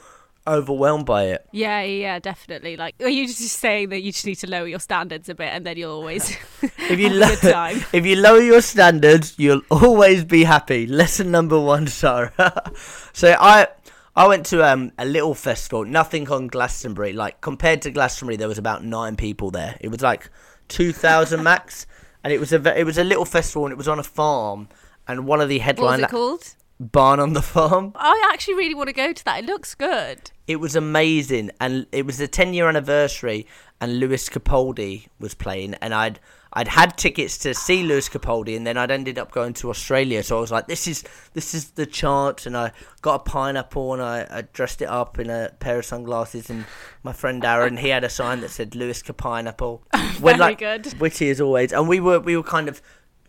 overwhelmed 0.47 1.05
by 1.05 1.25
it. 1.25 1.47
Yeah, 1.51 1.81
yeah, 1.81 2.19
definitely. 2.19 2.77
Like, 2.77 2.95
are 3.01 3.09
you 3.09 3.27
just 3.27 3.39
saying 3.59 3.89
that 3.89 4.01
you 4.01 4.11
just 4.11 4.25
need 4.25 4.35
to 4.35 4.49
lower 4.49 4.67
your 4.67 4.79
standards 4.79 5.29
a 5.29 5.35
bit, 5.35 5.49
and 5.53 5.65
then 5.65 5.77
you'll 5.77 5.93
always 5.93 6.29
If 6.61 6.99
you 6.99 7.09
have 7.09 7.15
a 7.15 7.19
lo- 7.19 7.27
good 7.27 7.51
time. 7.51 7.85
if 7.93 8.05
you 8.05 8.15
lower 8.15 8.41
your 8.41 8.61
standards, 8.61 9.35
you'll 9.37 9.61
always 9.69 10.23
be 10.25 10.43
happy. 10.43 10.85
Lesson 10.85 11.31
number 11.31 11.59
one, 11.59 11.87
Sarah. 11.87 12.71
so 13.13 13.35
I 13.39 13.67
I 14.15 14.27
went 14.27 14.45
to 14.47 14.63
um, 14.63 14.91
a 14.97 15.05
little 15.05 15.33
festival, 15.33 15.85
nothing 15.85 16.29
on 16.29 16.47
Glastonbury. 16.47 17.13
Like 17.13 17.41
compared 17.41 17.81
to 17.83 17.91
Glastonbury, 17.91 18.37
there 18.37 18.47
was 18.47 18.57
about 18.59 18.83
nine 18.83 19.15
people 19.15 19.49
there. 19.51 19.77
It 19.81 19.89
was 19.89 20.01
like 20.01 20.29
two 20.67 20.91
thousand 20.91 21.43
max, 21.43 21.87
and 22.23 22.31
it 22.31 22.39
was 22.39 22.53
a 22.53 22.79
it 22.79 22.83
was 22.83 22.97
a 22.97 23.03
little 23.03 23.25
festival, 23.25 23.65
and 23.65 23.71
it 23.71 23.77
was 23.77 23.87
on 23.87 23.99
a 23.99 24.03
farm. 24.03 24.67
And 25.07 25.27
one 25.27 25.41
of 25.41 25.49
the 25.49 25.59
What 25.59 25.79
was 25.79 25.99
it 25.99 26.09
called? 26.09 26.55
Barn 26.79 27.19
on 27.19 27.33
the 27.33 27.41
farm. 27.41 27.93
I 27.95 28.29
actually 28.33 28.55
really 28.55 28.75
want 28.75 28.87
to 28.87 28.93
go 28.93 29.13
to 29.13 29.25
that. 29.25 29.43
It 29.43 29.45
looks 29.45 29.75
good. 29.75 30.31
It 30.47 30.57
was 30.57 30.75
amazing, 30.75 31.51
and 31.59 31.85
it 31.91 32.05
was 32.05 32.17
the 32.17 32.27
10 32.27 32.53
year 32.53 32.67
anniversary, 32.67 33.47
and 33.79 33.99
Lewis 33.99 34.29
Capaldi 34.29 35.07
was 35.19 35.33
playing, 35.33 35.75
and 35.75 35.93
I'd 35.93 36.19
I'd 36.55 36.67
had 36.67 36.97
tickets 36.97 37.39
to 37.39 37.55
see 37.55 37.81
Lewis 37.81 38.07
Capaldi, 38.07 38.55
and 38.55 38.65
then 38.67 38.77
I'd 38.77 38.91
ended 38.91 39.17
up 39.17 39.31
going 39.31 39.53
to 39.55 39.71
Australia, 39.71 40.21
so 40.21 40.37
I 40.37 40.41
was 40.41 40.51
like, 40.51 40.67
this 40.67 40.87
is 40.87 41.03
this 41.33 41.55
is 41.55 41.71
the 41.71 41.85
chance, 41.85 42.45
and 42.45 42.55
I 42.55 42.71
got 43.01 43.15
a 43.15 43.19
pineapple, 43.19 43.93
and 43.93 44.01
I, 44.03 44.27
I 44.29 44.41
dressed 44.53 44.81
it 44.81 44.87
up 44.87 45.17
in 45.17 45.29
a 45.29 45.51
pair 45.59 45.79
of 45.79 45.85
sunglasses, 45.85 46.49
and 46.49 46.65
my 47.01 47.11
friend 47.11 47.43
Aaron, 47.43 47.77
he 47.77 47.89
had 47.89 48.03
a 48.03 48.09
sign 48.09 48.41
that 48.41 48.49
said 48.51 48.75
Lewis 48.75 49.01
Capineapple. 49.01 49.81
Very 50.19 50.37
like, 50.37 50.59
good. 50.59 50.99
witty 50.99 51.29
as 51.29 51.41
always, 51.41 51.73
and 51.73 51.89
we 51.89 51.99
were 51.99 52.19
we 52.19 52.37
were 52.37 52.43
kind 52.43 52.69
of 52.69 52.81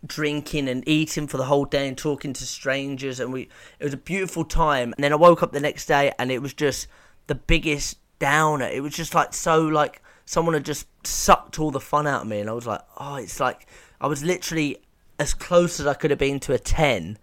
drinking 0.05 0.67
and 0.67 0.87
eating 0.87 1.27
for 1.27 1.37
the 1.37 1.45
whole 1.45 1.65
day 1.65 1.87
and 1.87 1.97
talking 1.97 2.33
to 2.33 2.45
strangers 2.45 3.19
and 3.19 3.31
we 3.33 3.49
it 3.79 3.83
was 3.83 3.93
a 3.93 3.97
beautiful 3.97 4.43
time. 4.43 4.93
And 4.95 5.03
then 5.03 5.13
I 5.13 5.15
woke 5.15 5.43
up 5.43 5.51
the 5.51 5.59
next 5.59 5.85
day 5.85 6.11
and 6.19 6.31
it 6.31 6.41
was 6.41 6.53
just 6.53 6.87
the 7.27 7.35
biggest 7.35 7.97
downer. 8.19 8.65
It 8.65 8.81
was 8.81 8.93
just 8.93 9.13
like 9.13 9.33
so 9.33 9.61
like 9.61 10.01
someone 10.25 10.53
had 10.53 10.65
just 10.65 10.87
sucked 11.05 11.59
all 11.59 11.71
the 11.71 11.79
fun 11.79 12.07
out 12.07 12.23
of 12.23 12.27
me 12.27 12.39
and 12.39 12.49
I 12.49 12.53
was 12.53 12.67
like 12.67 12.81
oh 12.97 13.15
it's 13.15 13.39
like 13.39 13.67
I 14.01 14.07
was 14.07 14.23
literally 14.23 14.77
as 15.19 15.33
close 15.33 15.79
as 15.79 15.87
I 15.87 15.93
could 15.93 16.11
have 16.11 16.19
been 16.19 16.39
to 16.41 16.53
a 16.53 16.59
10 16.59 17.17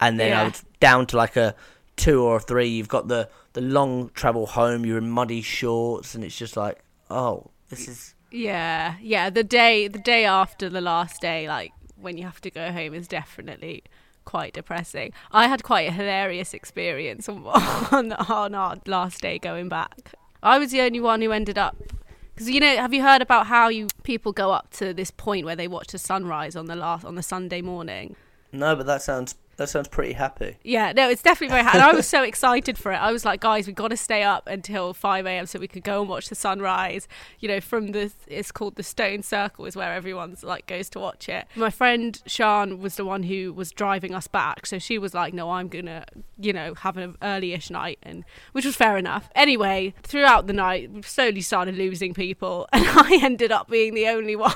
and 0.00 0.20
then 0.20 0.32
I 0.32 0.44
was 0.44 0.64
down 0.80 1.06
to 1.06 1.16
like 1.16 1.36
a 1.36 1.54
2 1.96 2.22
or 2.22 2.36
a 2.36 2.40
3 2.40 2.68
you've 2.68 2.88
got 2.88 3.08
the 3.08 3.28
the 3.52 3.60
long 3.60 4.10
travel 4.14 4.46
home 4.46 4.86
you're 4.86 4.98
in 4.98 5.10
muddy 5.10 5.42
shorts 5.42 6.14
and 6.14 6.24
it's 6.24 6.36
just 6.36 6.56
like 6.56 6.82
oh 7.10 7.50
this 7.68 7.88
is 7.88 8.14
Yeah, 8.32 8.96
yeah. 9.02 9.30
The 9.30 9.44
day, 9.44 9.88
the 9.88 9.98
day 9.98 10.24
after 10.24 10.68
the 10.68 10.80
last 10.80 11.20
day, 11.20 11.46
like 11.48 11.72
when 12.02 12.18
you 12.18 12.24
have 12.24 12.40
to 12.42 12.50
go 12.50 12.72
home, 12.72 12.94
is 12.94 13.08
definitely 13.08 13.84
quite 14.24 14.54
depressing. 14.54 15.12
I 15.30 15.48
had 15.48 15.62
quite 15.62 15.88
a 15.88 15.92
hilarious 15.92 16.54
experience 16.54 17.28
on 17.28 17.46
on, 17.92 18.12
on 18.12 18.54
our 18.54 18.76
last 18.86 19.20
day 19.20 19.38
going 19.38 19.68
back. 19.68 20.12
I 20.42 20.58
was 20.58 20.70
the 20.70 20.80
only 20.80 21.00
one 21.00 21.22
who 21.22 21.32
ended 21.32 21.58
up. 21.58 21.76
Because 22.34 22.48
you 22.48 22.60
know, 22.60 22.76
have 22.76 22.94
you 22.94 23.02
heard 23.02 23.22
about 23.22 23.46
how 23.46 23.68
you 23.68 23.88
people 24.02 24.32
go 24.32 24.52
up 24.52 24.70
to 24.72 24.94
this 24.94 25.10
point 25.10 25.44
where 25.44 25.56
they 25.56 25.68
watch 25.68 25.88
the 25.88 25.98
sunrise 25.98 26.56
on 26.56 26.66
the 26.66 26.76
last 26.76 27.04
on 27.04 27.14
the 27.14 27.22
Sunday 27.22 27.62
morning? 27.62 28.16
no 28.54 28.76
but 28.76 28.84
that 28.86 29.00
sounds 29.00 29.34
that 29.62 29.68
sounds 29.68 29.88
pretty 29.88 30.12
happy 30.12 30.56
Yeah, 30.64 30.92
no, 30.92 31.08
it's 31.08 31.22
definitely 31.22 31.54
very. 31.54 31.66
And 31.68 31.82
I 31.82 31.92
was 31.92 32.06
so 32.06 32.22
excited 32.22 32.76
for 32.76 32.92
it. 32.92 32.96
I 32.96 33.12
was 33.12 33.24
like, 33.24 33.40
guys, 33.40 33.66
we've 33.66 33.76
got 33.76 33.88
to 33.88 33.96
stay 33.96 34.22
up 34.22 34.46
until 34.46 34.92
five 34.92 35.24
a.m. 35.26 35.46
so 35.46 35.58
we 35.58 35.68
could 35.68 35.84
go 35.84 36.00
and 36.00 36.08
watch 36.08 36.28
the 36.28 36.34
sunrise. 36.34 37.06
You 37.38 37.48
know, 37.48 37.60
from 37.60 37.92
the 37.92 38.12
it's 38.26 38.50
called 38.50 38.76
the 38.76 38.82
Stone 38.82 39.22
Circle, 39.22 39.66
is 39.66 39.76
where 39.76 39.92
everyone's 39.92 40.42
like 40.42 40.66
goes 40.66 40.88
to 40.90 40.98
watch 41.00 41.28
it. 41.28 41.46
My 41.54 41.70
friend 41.70 42.20
Sean 42.26 42.80
was 42.80 42.96
the 42.96 43.04
one 43.04 43.22
who 43.22 43.52
was 43.52 43.70
driving 43.70 44.14
us 44.14 44.26
back, 44.26 44.66
so 44.66 44.78
she 44.78 44.98
was 44.98 45.14
like, 45.14 45.32
no, 45.32 45.50
I'm 45.50 45.68
gonna, 45.68 46.04
you 46.38 46.52
know, 46.52 46.74
have 46.74 46.96
an 46.96 47.16
early-ish 47.22 47.70
night, 47.70 47.98
and 48.02 48.24
which 48.52 48.64
was 48.64 48.76
fair 48.76 48.96
enough. 48.96 49.30
Anyway, 49.34 49.94
throughout 50.02 50.46
the 50.46 50.52
night, 50.52 50.90
we 50.90 51.02
slowly 51.02 51.40
started 51.40 51.76
losing 51.76 52.14
people, 52.14 52.68
and 52.72 52.84
I 52.86 53.18
ended 53.22 53.52
up 53.52 53.68
being 53.68 53.94
the 53.94 54.08
only 54.08 54.36
one 54.42 54.52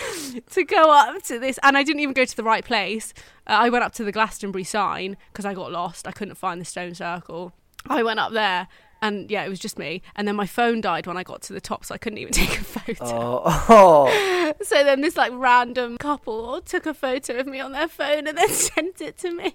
to 0.50 0.64
go 0.64 0.90
up 0.92 1.22
to 1.24 1.38
this, 1.38 1.58
and 1.62 1.76
I 1.76 1.82
didn't 1.82 2.00
even 2.00 2.14
go 2.14 2.24
to 2.24 2.36
the 2.36 2.44
right 2.44 2.64
place. 2.64 3.12
Uh, 3.46 3.58
I 3.60 3.68
went 3.70 3.84
up 3.84 3.92
to 3.94 4.04
the 4.04 4.12
Glastonbury 4.12 4.64
sign 4.64 5.16
because 5.32 5.44
I 5.44 5.54
got 5.54 5.72
lost. 5.72 6.06
I 6.06 6.12
couldn't 6.12 6.34
find 6.36 6.60
the 6.60 6.64
stone 6.64 6.94
circle. 6.94 7.52
I 7.86 8.02
went 8.02 8.20
up 8.20 8.32
there, 8.32 8.68
and 9.02 9.30
yeah, 9.30 9.44
it 9.44 9.48
was 9.48 9.58
just 9.58 9.78
me. 9.78 10.02
And 10.16 10.28
then 10.28 10.36
my 10.36 10.46
phone 10.46 10.80
died 10.80 11.06
when 11.06 11.16
I 11.16 11.22
got 11.22 11.42
to 11.42 11.52
the 11.52 11.60
top, 11.60 11.84
so 11.84 11.94
I 11.94 11.98
couldn't 11.98 12.18
even 12.18 12.32
take 12.34 12.60
a 12.60 12.64
photo. 12.64 13.04
oh, 13.04 13.66
oh. 13.68 14.52
So 14.62 14.82
then 14.82 15.00
this 15.00 15.16
like 15.16 15.32
random 15.34 15.96
couple 15.98 16.60
took 16.60 16.84
a 16.86 16.92
photo 16.94 17.38
of 17.38 17.46
me 17.46 17.60
on 17.60 17.72
their 17.72 17.86
phone 17.88 18.26
and 18.26 18.36
then 18.36 18.48
sent 18.48 19.00
it 19.00 19.16
to 19.18 19.32
me. 19.32 19.54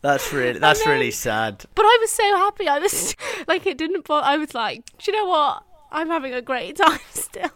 That's 0.00 0.32
really 0.32 0.58
that's 0.58 0.82
then- 0.84 0.92
really 0.92 1.10
sad. 1.10 1.64
But 1.74 1.82
I 1.84 1.98
was 2.00 2.10
so 2.10 2.22
happy. 2.36 2.68
I 2.68 2.78
was 2.78 3.14
like, 3.46 3.66
it 3.66 3.76
didn't. 3.78 4.06
Bo- 4.06 4.14
I 4.20 4.36
was 4.36 4.54
like, 4.54 4.84
do 4.98 5.10
you 5.10 5.18
know 5.18 5.26
what? 5.26 5.62
I'm 5.90 6.08
having 6.08 6.32
a 6.34 6.42
great 6.42 6.76
time 6.76 7.00
still. 7.10 7.50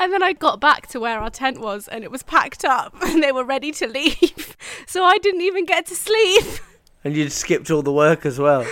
And 0.00 0.12
then 0.12 0.22
I 0.22 0.32
got 0.32 0.60
back 0.60 0.86
to 0.88 1.00
where 1.00 1.20
our 1.20 1.30
tent 1.30 1.60
was, 1.60 1.88
and 1.88 2.02
it 2.04 2.10
was 2.10 2.22
packed 2.22 2.64
up, 2.64 2.94
and 3.02 3.22
they 3.22 3.32
were 3.32 3.44
ready 3.44 3.72
to 3.72 3.86
leave. 3.86 4.56
So 4.86 5.04
I 5.04 5.18
didn't 5.18 5.42
even 5.42 5.64
get 5.66 5.86
to 5.86 5.94
sleep. 5.94 6.44
And 7.04 7.14
you'd 7.14 7.32
skipped 7.32 7.70
all 7.70 7.82
the 7.82 7.92
work 7.92 8.24
as 8.24 8.38
well. 8.38 8.64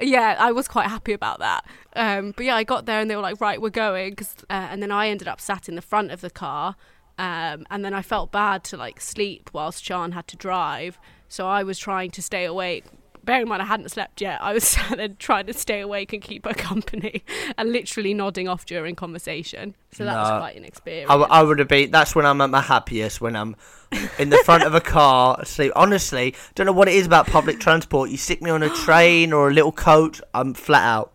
yeah, 0.00 0.34
I 0.36 0.50
was 0.50 0.66
quite 0.66 0.88
happy 0.88 1.12
about 1.12 1.38
that. 1.38 1.64
Um, 1.94 2.32
but 2.36 2.44
yeah, 2.44 2.56
I 2.56 2.64
got 2.64 2.86
there, 2.86 2.98
and 3.00 3.08
they 3.08 3.14
were 3.14 3.22
like, 3.22 3.40
"Right, 3.40 3.62
we're 3.62 3.70
going. 3.70 4.16
uh, 4.20 4.68
and 4.70 4.82
then 4.82 4.90
I 4.90 5.08
ended 5.08 5.28
up 5.28 5.40
sat 5.40 5.68
in 5.68 5.76
the 5.76 5.82
front 5.82 6.10
of 6.10 6.22
the 6.22 6.30
car, 6.30 6.74
um, 7.18 7.64
and 7.70 7.84
then 7.84 7.94
I 7.94 8.02
felt 8.02 8.32
bad 8.32 8.64
to 8.64 8.76
like 8.76 9.00
sleep 9.00 9.50
whilst 9.52 9.84
Sean 9.84 10.10
had 10.10 10.26
to 10.28 10.36
drive. 10.36 10.98
So 11.28 11.46
I 11.46 11.62
was 11.62 11.78
trying 11.78 12.10
to 12.12 12.22
stay 12.22 12.44
awake. 12.44 12.84
Bearing 13.24 13.42
in 13.42 13.48
mind 13.48 13.62
I 13.62 13.66
hadn't 13.66 13.88
slept 13.90 14.20
yet, 14.20 14.40
I 14.42 14.52
was 14.52 14.64
sat 14.68 14.96
there 14.96 15.08
trying 15.08 15.46
to 15.46 15.52
stay 15.52 15.80
awake 15.80 16.12
and 16.12 16.20
keep 16.22 16.44
her 16.46 16.54
company, 16.56 17.22
and 17.56 17.72
literally 17.72 18.14
nodding 18.14 18.48
off 18.48 18.66
during 18.66 18.94
conversation. 18.96 19.74
So 19.92 20.04
that 20.04 20.12
No. 20.12 20.20
was 20.20 20.28
quite 20.40 20.56
an 20.56 20.64
experience. 20.64 21.10
I 21.10 21.42
would 21.42 21.58
have 21.58 21.68
been. 21.68 21.90
That's 21.90 22.14
when 22.14 22.26
I'm 22.26 22.40
at 22.40 22.50
my 22.50 22.60
happiest. 22.60 23.20
When 23.20 23.36
I'm 23.36 23.54
in 24.18 24.30
the 24.30 24.38
front 24.38 24.64
of 24.64 24.74
a 24.74 24.80
car 24.80 25.36
asleep. 25.40 25.72
Honestly, 25.76 26.34
don't 26.54 26.66
know 26.66 26.72
what 26.72 26.88
it 26.88 26.94
is 26.94 27.06
about 27.06 27.26
public 27.26 27.60
transport. 27.60 28.10
You 28.10 28.16
stick 28.16 28.42
me 28.42 28.50
on 28.50 28.62
a 28.62 28.70
train 28.70 29.32
or 29.32 29.48
a 29.48 29.52
little 29.52 29.72
coach, 29.72 30.20
I'm 30.34 30.54
flat 30.54 30.82
out. 30.84 31.12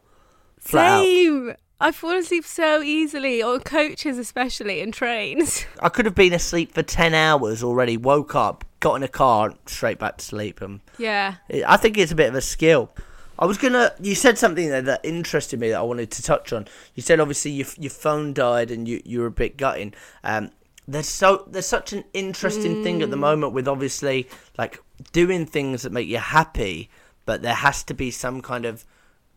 Flat 0.59 1.01
out. 1.01 1.55
I 1.79 1.91
fall 1.91 2.17
asleep 2.17 2.45
so 2.45 2.81
easily, 2.81 3.41
on 3.41 3.59
coaches 3.59 4.17
especially, 4.17 4.81
and 4.81 4.93
trains. 4.93 5.65
I 5.79 5.89
could 5.89 6.05
have 6.05 6.15
been 6.15 6.33
asleep 6.33 6.73
for 6.73 6.81
ten 6.81 7.13
hours 7.13 7.63
already. 7.63 7.97
Woke 7.97 8.33
up, 8.33 8.65
got 8.79 8.95
in 8.95 9.03
a 9.03 9.07
car, 9.07 9.53
straight 9.67 9.99
back 9.99 10.17
to 10.17 10.25
sleep. 10.25 10.61
And 10.61 10.79
yeah. 10.97 11.35
I 11.67 11.77
think 11.77 11.97
it's 11.97 12.11
a 12.11 12.15
bit 12.15 12.29
of 12.29 12.35
a 12.35 12.41
skill. 12.41 12.89
I 13.37 13.45
was 13.45 13.59
gonna. 13.59 13.93
You 14.01 14.15
said 14.15 14.39
something 14.39 14.69
there 14.69 14.81
that 14.81 15.01
interested 15.03 15.59
me 15.59 15.69
that 15.69 15.77
I 15.77 15.83
wanted 15.83 16.09
to 16.11 16.23
touch 16.23 16.51
on. 16.51 16.67
You 16.95 17.03
said 17.03 17.19
obviously 17.19 17.51
your 17.51 17.67
your 17.77 17.91
phone 17.91 18.33
died 18.33 18.71
and 18.71 18.87
you 18.87 19.01
you 19.05 19.19
were 19.19 19.27
a 19.27 19.31
bit 19.31 19.57
gutting. 19.57 19.93
Um, 20.23 20.49
there's 20.87 21.09
so 21.09 21.43
there's 21.47 21.67
such 21.67 21.93
an 21.93 22.05
interesting 22.13 22.83
thing 22.83 23.03
at 23.03 23.11
the 23.11 23.17
moment 23.17 23.53
with 23.53 23.67
obviously 23.67 24.27
like 24.57 24.81
doing 25.11 25.45
things 25.45 25.83
that 25.83 25.91
make 25.91 26.07
you 26.07 26.17
happy, 26.17 26.89
but 27.25 27.43
there 27.43 27.53
has 27.53 27.83
to 27.83 27.93
be 27.93 28.09
some 28.09 28.41
kind 28.41 28.65
of 28.65 28.83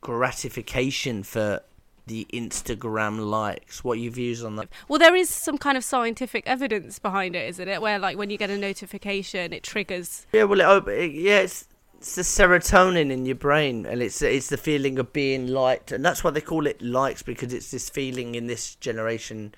gratification 0.00 1.22
for 1.22 1.60
the 2.10 2.26
Instagram 2.32 3.30
likes. 3.30 3.84
What 3.84 4.00
your 4.00 4.10
views 4.10 4.42
on 4.42 4.56
that? 4.56 4.68
Well, 4.88 4.98
there 4.98 5.14
is 5.14 5.30
some 5.30 5.56
kind 5.56 5.78
of 5.78 5.84
scientific 5.84 6.42
evidence 6.44 6.98
behind 6.98 7.36
it, 7.36 7.48
isn't 7.50 7.68
it? 7.68 7.80
Where 7.80 8.00
like 8.00 8.18
when 8.18 8.30
you 8.30 8.36
get 8.36 8.50
a 8.50 8.58
notification, 8.58 9.52
it 9.52 9.62
triggers. 9.62 10.26
Yeah, 10.32 10.44
well, 10.44 10.60
it, 10.60 10.64
op- 10.64 10.88
it, 10.88 11.12
yeah, 11.12 11.38
it's 11.38 11.68
it's 11.98 12.16
the 12.16 12.22
serotonin 12.22 13.12
in 13.12 13.26
your 13.26 13.36
brain, 13.36 13.86
and 13.86 14.02
it's 14.02 14.20
it's 14.22 14.48
the 14.48 14.56
feeling 14.56 14.98
of 14.98 15.12
being 15.12 15.46
liked, 15.46 15.92
and 15.92 16.04
that's 16.04 16.24
why 16.24 16.32
they 16.32 16.40
call 16.40 16.66
it 16.66 16.82
likes 16.82 17.22
because 17.22 17.54
it's 17.54 17.70
this 17.70 17.88
feeling 17.88 18.34
in 18.34 18.48
this 18.48 18.74
generation, 18.74 19.54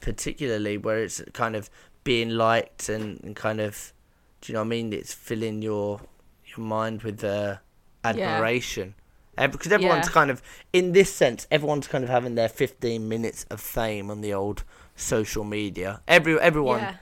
particularly 0.00 0.78
where 0.78 1.02
it's 1.02 1.20
kind 1.32 1.56
of 1.56 1.68
being 2.04 2.30
liked 2.30 2.88
and, 2.88 3.20
and 3.24 3.34
kind 3.34 3.60
of, 3.60 3.92
do 4.40 4.52
you 4.52 4.54
know 4.54 4.60
what 4.60 4.66
I 4.66 4.68
mean? 4.68 4.92
It's 4.92 5.12
filling 5.12 5.62
your 5.62 6.00
your 6.46 6.64
mind 6.64 7.02
with 7.02 7.24
uh, 7.24 7.56
admiration. 8.04 8.94
Uh, 8.96 9.01
because 9.36 9.72
everyone's 9.72 10.06
Yeah. 10.06 10.12
kind 10.12 10.30
of, 10.30 10.42
in 10.72 10.92
this 10.92 11.12
sense, 11.12 11.46
everyone's 11.50 11.88
kind 11.88 12.04
of 12.04 12.10
having 12.10 12.34
their 12.34 12.48
15 12.48 13.08
minutes 13.08 13.44
of 13.50 13.60
fame 13.60 14.10
on 14.10 14.20
the 14.20 14.32
old 14.34 14.64
social 14.96 15.44
media. 15.44 16.00
Every 16.06 16.38
everyone, 16.38 16.80
Yeah. 16.80 16.94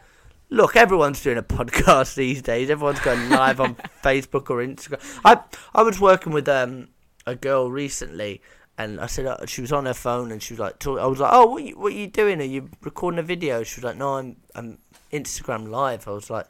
look, 0.49 0.77
everyone's 0.77 1.23
doing 1.23 1.39
a 1.39 1.43
podcast 1.59 2.15
these 2.15 2.41
days. 2.43 2.71
Everyone's 2.71 3.01
going 3.01 3.29
live 3.31 3.61
on 3.61 3.75
Facebook 4.05 4.49
or 4.51 4.59
Instagram. 4.65 5.01
I 5.25 5.41
I 5.75 5.83
was 5.83 6.01
working 6.01 6.33
with 6.33 6.49
um 6.49 6.89
a 7.27 7.35
girl 7.35 7.71
recently, 7.71 8.41
and 8.79 9.01
I 9.01 9.07
said 9.07 9.27
uh, 9.27 9.45
she 9.47 9.61
was 9.61 9.73
on 9.73 9.87
her 9.87 9.95
phone, 9.95 10.31
and 10.33 10.43
she 10.43 10.55
was 10.55 10.61
like, 10.61 10.79
talk, 10.79 10.99
I 11.01 11.07
was 11.07 11.19
like, 11.21 11.31
oh, 11.33 11.47
what 11.47 11.63
you, 11.65 11.79
what 11.79 11.93
are 11.93 11.97
you 11.97 12.07
doing? 12.07 12.41
Are 12.41 12.45
you 12.45 12.71
recording 12.83 13.19
a 13.19 13.23
video? 13.23 13.63
She 13.65 13.81
was 13.81 13.85
like, 13.85 13.97
no, 13.97 14.15
I'm 14.17 14.37
I'm 14.55 14.79
Instagram 15.13 15.69
live. 15.69 16.07
I 16.09 16.13
was 16.13 16.31
like, 16.31 16.47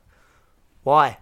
why? 0.83 1.19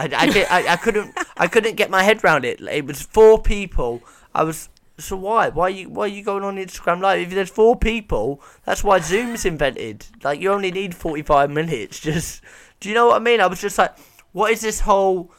I, 0.00 0.06
I, 0.06 0.46
I, 0.58 0.72
I 0.72 0.76
couldn't 0.76 1.16
I 1.36 1.46
couldn't 1.46 1.76
get 1.76 1.90
my 1.90 2.02
head 2.02 2.24
around 2.24 2.44
it. 2.44 2.60
It 2.60 2.86
was 2.86 3.02
four 3.02 3.40
people. 3.40 4.02
I 4.34 4.42
was 4.44 4.68
so 4.98 5.16
why 5.16 5.48
why 5.48 5.68
you 5.68 5.88
why 5.88 6.04
are 6.04 6.08
you 6.08 6.22
going 6.22 6.44
on 6.44 6.56
Instagram 6.56 7.00
live? 7.00 7.20
If 7.20 7.30
there's 7.30 7.50
four 7.50 7.76
people, 7.76 8.42
that's 8.64 8.84
why 8.84 8.98
Zoom's 9.00 9.44
invented. 9.44 10.06
Like 10.22 10.40
you 10.40 10.50
only 10.52 10.70
need 10.70 10.94
forty 10.94 11.22
five 11.22 11.50
minutes. 11.50 12.00
Just 12.00 12.42
do 12.80 12.88
you 12.88 12.94
know 12.94 13.08
what 13.08 13.16
I 13.16 13.24
mean? 13.24 13.40
I 13.40 13.46
was 13.46 13.60
just 13.60 13.78
like, 13.78 13.94
what 14.32 14.52
is 14.52 14.60
this 14.60 14.80
whole? 14.80 15.32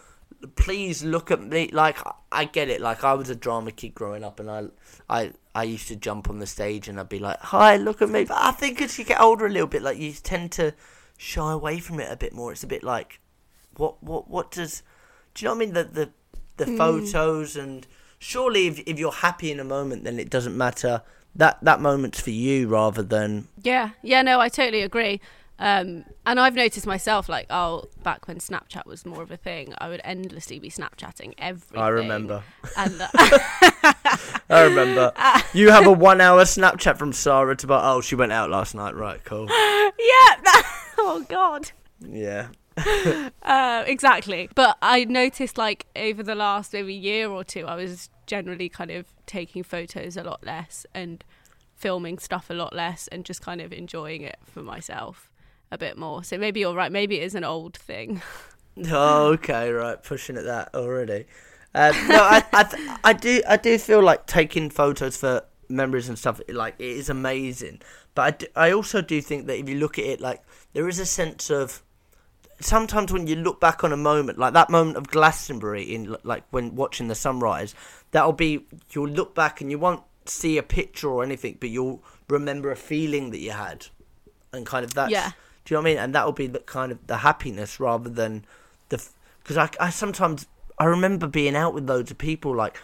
Please 0.56 1.04
look 1.04 1.32
at 1.32 1.42
me. 1.42 1.70
Like 1.72 1.98
I 2.32 2.46
get 2.46 2.70
it. 2.70 2.82
Like 2.82 3.04
I 3.04 3.14
was 3.14 3.30
a 3.30 3.36
drama 3.36 3.72
kid 3.72 3.94
growing 3.96 4.24
up, 4.24 4.40
and 4.40 4.50
I 4.50 4.66
I 5.10 5.32
I 5.56 5.64
used 5.64 5.88
to 5.90 5.96
jump 5.96 6.30
on 6.30 6.40
the 6.40 6.48
stage 6.48 6.88
and 6.88 7.00
I'd 7.00 7.10
be 7.10 7.20
like, 7.20 7.40
hi, 7.40 7.78
look 7.78 8.02
at 8.02 8.10
me. 8.10 8.26
But 8.26 8.38
I 8.40 8.52
think 8.52 8.82
as 8.82 8.98
you 8.98 9.06
get 9.06 9.22
older 9.22 9.46
a 9.46 9.50
little 9.50 9.68
bit, 9.68 9.82
like 9.82 9.98
you 9.98 10.12
tend 10.14 10.52
to 10.54 10.74
shy 11.18 11.52
away 11.52 11.80
from 11.80 12.00
it 12.00 12.12
a 12.12 12.18
bit 12.18 12.34
more. 12.34 12.52
It's 12.52 12.64
a 12.64 12.68
bit 12.68 12.84
like 12.84 13.20
what 13.78 14.02
what 14.04 14.30
what 14.30 14.52
does 14.52 14.84
do 15.34 15.46
you 15.46 15.50
know 15.50 15.56
what 15.56 15.64
I 15.64 15.66
mean? 15.66 15.74
The 15.74 15.84
the 15.84 16.10
the 16.58 16.78
photos 16.78 17.56
and 17.56 17.88
surely 18.20 18.68
if 18.68 18.80
if 18.86 19.00
you're 19.00 19.12
happy 19.12 19.52
in 19.52 19.60
a 19.60 19.64
moment 19.64 20.04
then 20.04 20.20
it 20.20 20.30
doesn't 20.30 20.58
matter. 20.58 21.02
That 21.36 21.58
that 21.64 21.82
moment's 21.82 22.22
for 22.22 22.30
you 22.30 22.68
rather 22.68 23.02
than 23.02 23.48
Yeah, 23.62 23.92
yeah, 24.04 24.22
no, 24.22 24.40
I 24.40 24.50
totally 24.50 24.82
agree. 24.82 25.20
Um, 25.60 26.04
and 26.26 26.40
I've 26.40 26.56
noticed 26.56 26.86
myself, 26.86 27.30
like, 27.30 27.46
oh, 27.50 27.86
back 28.02 28.28
when 28.28 28.38
Snapchat 28.38 28.86
was 28.86 29.06
more 29.06 29.22
of 29.22 29.32
a 29.32 29.38
thing, 29.38 29.74
I 29.78 29.88
would 29.88 30.02
endlessly 30.04 30.60
be 30.60 30.70
Snapchatting 30.70 31.36
everything. 31.38 31.80
I 31.80 31.90
remember. 31.90 32.44
And 32.76 33.00
uh, 33.00 33.08
I 34.50 34.64
remember. 34.64 35.14
You 35.54 35.70
have 35.70 35.86
a 35.86 35.92
one 35.92 36.22
hour 36.22 36.44
Snapchat 36.44 36.98
from 36.98 37.14
Sarah 37.14 37.56
to 37.56 37.66
about 37.68 37.84
oh 37.86 38.02
she 38.02 38.16
went 38.16 38.32
out 38.32 38.50
last 38.50 38.76
night. 38.76 38.96
Right 38.96 39.24
cool. 39.24 39.48
Yeah, 40.00 40.36
that, 40.44 40.94
oh 40.98 41.26
god, 41.30 41.72
yeah 42.00 42.48
uh, 43.44 43.84
exactly. 43.86 44.50
But 44.56 44.78
I 44.82 45.06
noticed, 45.06 45.58
like, 45.58 45.86
over 45.96 46.24
the 46.24 46.36
last 46.36 46.74
maybe 46.74 46.94
year 46.94 47.30
or 47.30 47.44
two, 47.44 47.66
I 47.66 47.76
was 47.76 48.10
generally 48.26 48.70
kind 48.70 48.92
of 48.92 49.06
taking 49.26 49.64
photos 49.64 50.18
a 50.18 50.24
lot 50.24 50.44
less 50.46 50.86
and 50.94 51.24
filming 51.76 52.18
stuff 52.18 52.50
a 52.50 52.54
lot 52.54 52.74
less, 52.74 53.08
and 53.10 53.26
just 53.26 53.42
kind 53.42 53.62
of 53.62 53.74
enjoying 53.74 54.22
it 54.22 54.38
for 54.46 54.64
myself 54.64 55.30
a 55.72 55.78
bit 55.78 55.98
more. 55.98 56.24
So 56.24 56.38
maybe 56.38 56.62
you're 56.62 56.76
right. 56.76 56.92
Maybe 56.92 57.20
it 57.20 57.24
is 57.24 57.36
an 57.36 57.44
old 57.44 57.78
thing. 57.78 58.22
Oh, 58.90 59.34
okay, 59.34 59.70
right, 59.70 60.02
pushing 60.02 60.36
at 60.36 60.46
that 60.46 60.74
already. 60.74 61.26
Um, 61.76 61.96
no, 62.08 62.18
I, 62.24 62.44
I, 62.54 62.98
I 63.04 63.14
do, 63.14 63.42
I 63.48 63.58
do 63.58 63.78
feel 63.78 64.02
like 64.02 64.26
taking 64.26 64.72
photos 64.72 65.18
for 65.18 65.44
memories 65.70 66.10
and 66.10 66.18
stuff, 66.18 66.42
like 66.48 66.76
it 66.80 66.86
is 66.86 67.10
amazing. 67.10 67.82
But 68.16 68.22
I, 68.22 68.32
do, 68.32 68.46
I 68.56 68.72
also 68.72 69.02
do 69.02 69.22
think 69.22 69.48
that 69.48 69.60
if 69.60 69.70
you 69.70 69.76
look 69.76 69.98
at 70.00 70.06
it, 70.06 70.22
like 70.22 70.42
there 70.74 70.88
is 70.88 71.00
a 71.00 71.06
sense 71.06 71.50
of 71.50 71.84
sometimes 72.60 73.12
when 73.12 73.28
you 73.28 73.36
look 73.36 73.60
back 73.60 73.84
on 73.84 73.92
a 73.92 73.98
moment, 73.98 74.38
like 74.38 74.54
that 74.54 74.70
moment 74.70 74.98
of 74.98 75.08
Glastonbury, 75.08 75.84
in 75.84 76.16
like 76.24 76.44
when 76.52 76.76
watching 76.76 77.08
the 77.08 77.16
sunrise, 77.16 77.76
that'll 78.12 78.34
be 78.34 78.66
you'll 78.92 79.10
look 79.10 79.36
back 79.36 79.62
and 79.62 79.70
you 79.72 79.80
won't 79.80 80.04
see 80.26 80.58
a 80.58 80.64
picture 80.64 81.10
or 81.10 81.24
anything, 81.24 81.58
but 81.60 81.70
you'll 81.70 82.04
remember 82.30 82.72
a 82.72 82.76
feeling 82.76 83.32
that 83.32 83.40
you 83.40 83.52
had, 83.52 83.88
and 84.52 84.66
kind 84.66 84.86
of 84.86 84.94
that. 84.94 85.10
Yeah. 85.10 85.32
Do 85.66 85.74
you 85.74 85.78
know 85.78 85.82
what 85.82 85.90
I 85.90 85.94
mean? 85.94 85.98
And 86.04 86.16
that 86.16 86.26
will 86.26 86.34
be 86.34 86.48
the 86.48 86.60
kind 86.60 86.92
of 86.92 87.06
the 87.08 87.18
happiness 87.18 87.80
rather 87.80 88.10
than 88.10 88.46
the 88.90 89.06
because 89.42 89.58
I, 89.58 89.70
I 89.80 89.90
sometimes 89.90 90.48
I 90.78 90.86
remember 90.86 91.28
being 91.28 91.56
out 91.56 91.74
with 91.74 91.90
loads 91.90 92.12
of 92.12 92.18
people 92.18 92.56
like 92.56 92.78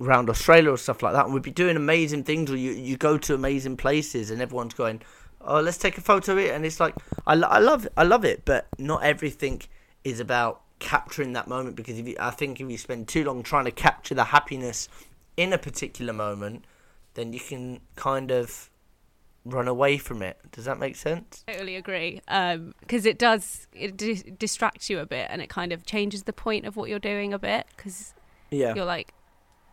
around 0.00 0.28
Australia 0.28 0.70
or 0.70 0.76
stuff 0.76 1.02
like 1.02 1.12
that, 1.12 1.26
and 1.26 1.34
we'd 1.34 1.42
be 1.42 1.50
doing 1.50 1.76
amazing 1.76 2.24
things, 2.24 2.50
or 2.50 2.56
you 2.56 2.72
you 2.72 2.96
go 2.96 3.18
to 3.18 3.34
amazing 3.34 3.76
places, 3.76 4.30
and 4.30 4.40
everyone's 4.40 4.74
going, 4.74 5.02
"Oh, 5.46 5.60
let's 5.60 5.78
take 5.78 5.98
a 5.98 6.00
photo 6.00 6.32
of 6.32 6.38
it," 6.38 6.54
and 6.54 6.64
it's 6.64 6.80
like 6.80 6.94
I, 7.26 7.34
I 7.34 7.58
love 7.58 7.86
I 7.96 8.02
love 8.02 8.24
it, 8.24 8.44
but 8.44 8.66
not 8.78 9.02
everything 9.02 9.62
is 10.04 10.20
about 10.20 10.60
capturing 10.80 11.32
that 11.32 11.48
moment 11.48 11.76
because 11.76 11.98
if 11.98 12.06
you, 12.06 12.16
I 12.20 12.30
think 12.30 12.60
if 12.60 12.68
you 12.70 12.76
spend 12.76 13.08
too 13.08 13.24
long 13.24 13.42
trying 13.42 13.64
to 13.64 13.70
capture 13.70 14.14
the 14.14 14.24
happiness 14.24 14.88
in 15.36 15.52
a 15.52 15.58
particular 15.58 16.12
moment, 16.12 16.64
then 17.14 17.32
you 17.32 17.40
can 17.40 17.80
kind 17.96 18.30
of 18.30 18.70
run 19.46 19.68
away 19.68 19.98
from 19.98 20.22
it. 20.22 20.38
Does 20.52 20.64
that 20.64 20.78
make 20.78 20.96
sense? 20.96 21.44
totally 21.46 21.76
agree 21.76 22.20
um, 22.28 22.74
because 22.80 23.04
it 23.06 23.18
does 23.18 23.66
it 23.72 23.96
dis- 23.96 24.24
distracts 24.38 24.88
you 24.90 24.98
a 24.98 25.06
bit 25.06 25.26
and 25.30 25.40
it 25.42 25.48
kind 25.48 25.72
of 25.72 25.84
changes 25.86 26.22
the 26.24 26.32
point 26.32 26.64
of 26.66 26.76
what 26.76 26.88
you're 26.90 26.98
doing 26.98 27.32
a 27.34 27.38
bit 27.38 27.66
because 27.76 28.14
Yeah. 28.50 28.74
you're 28.74 28.84
like 28.84 29.12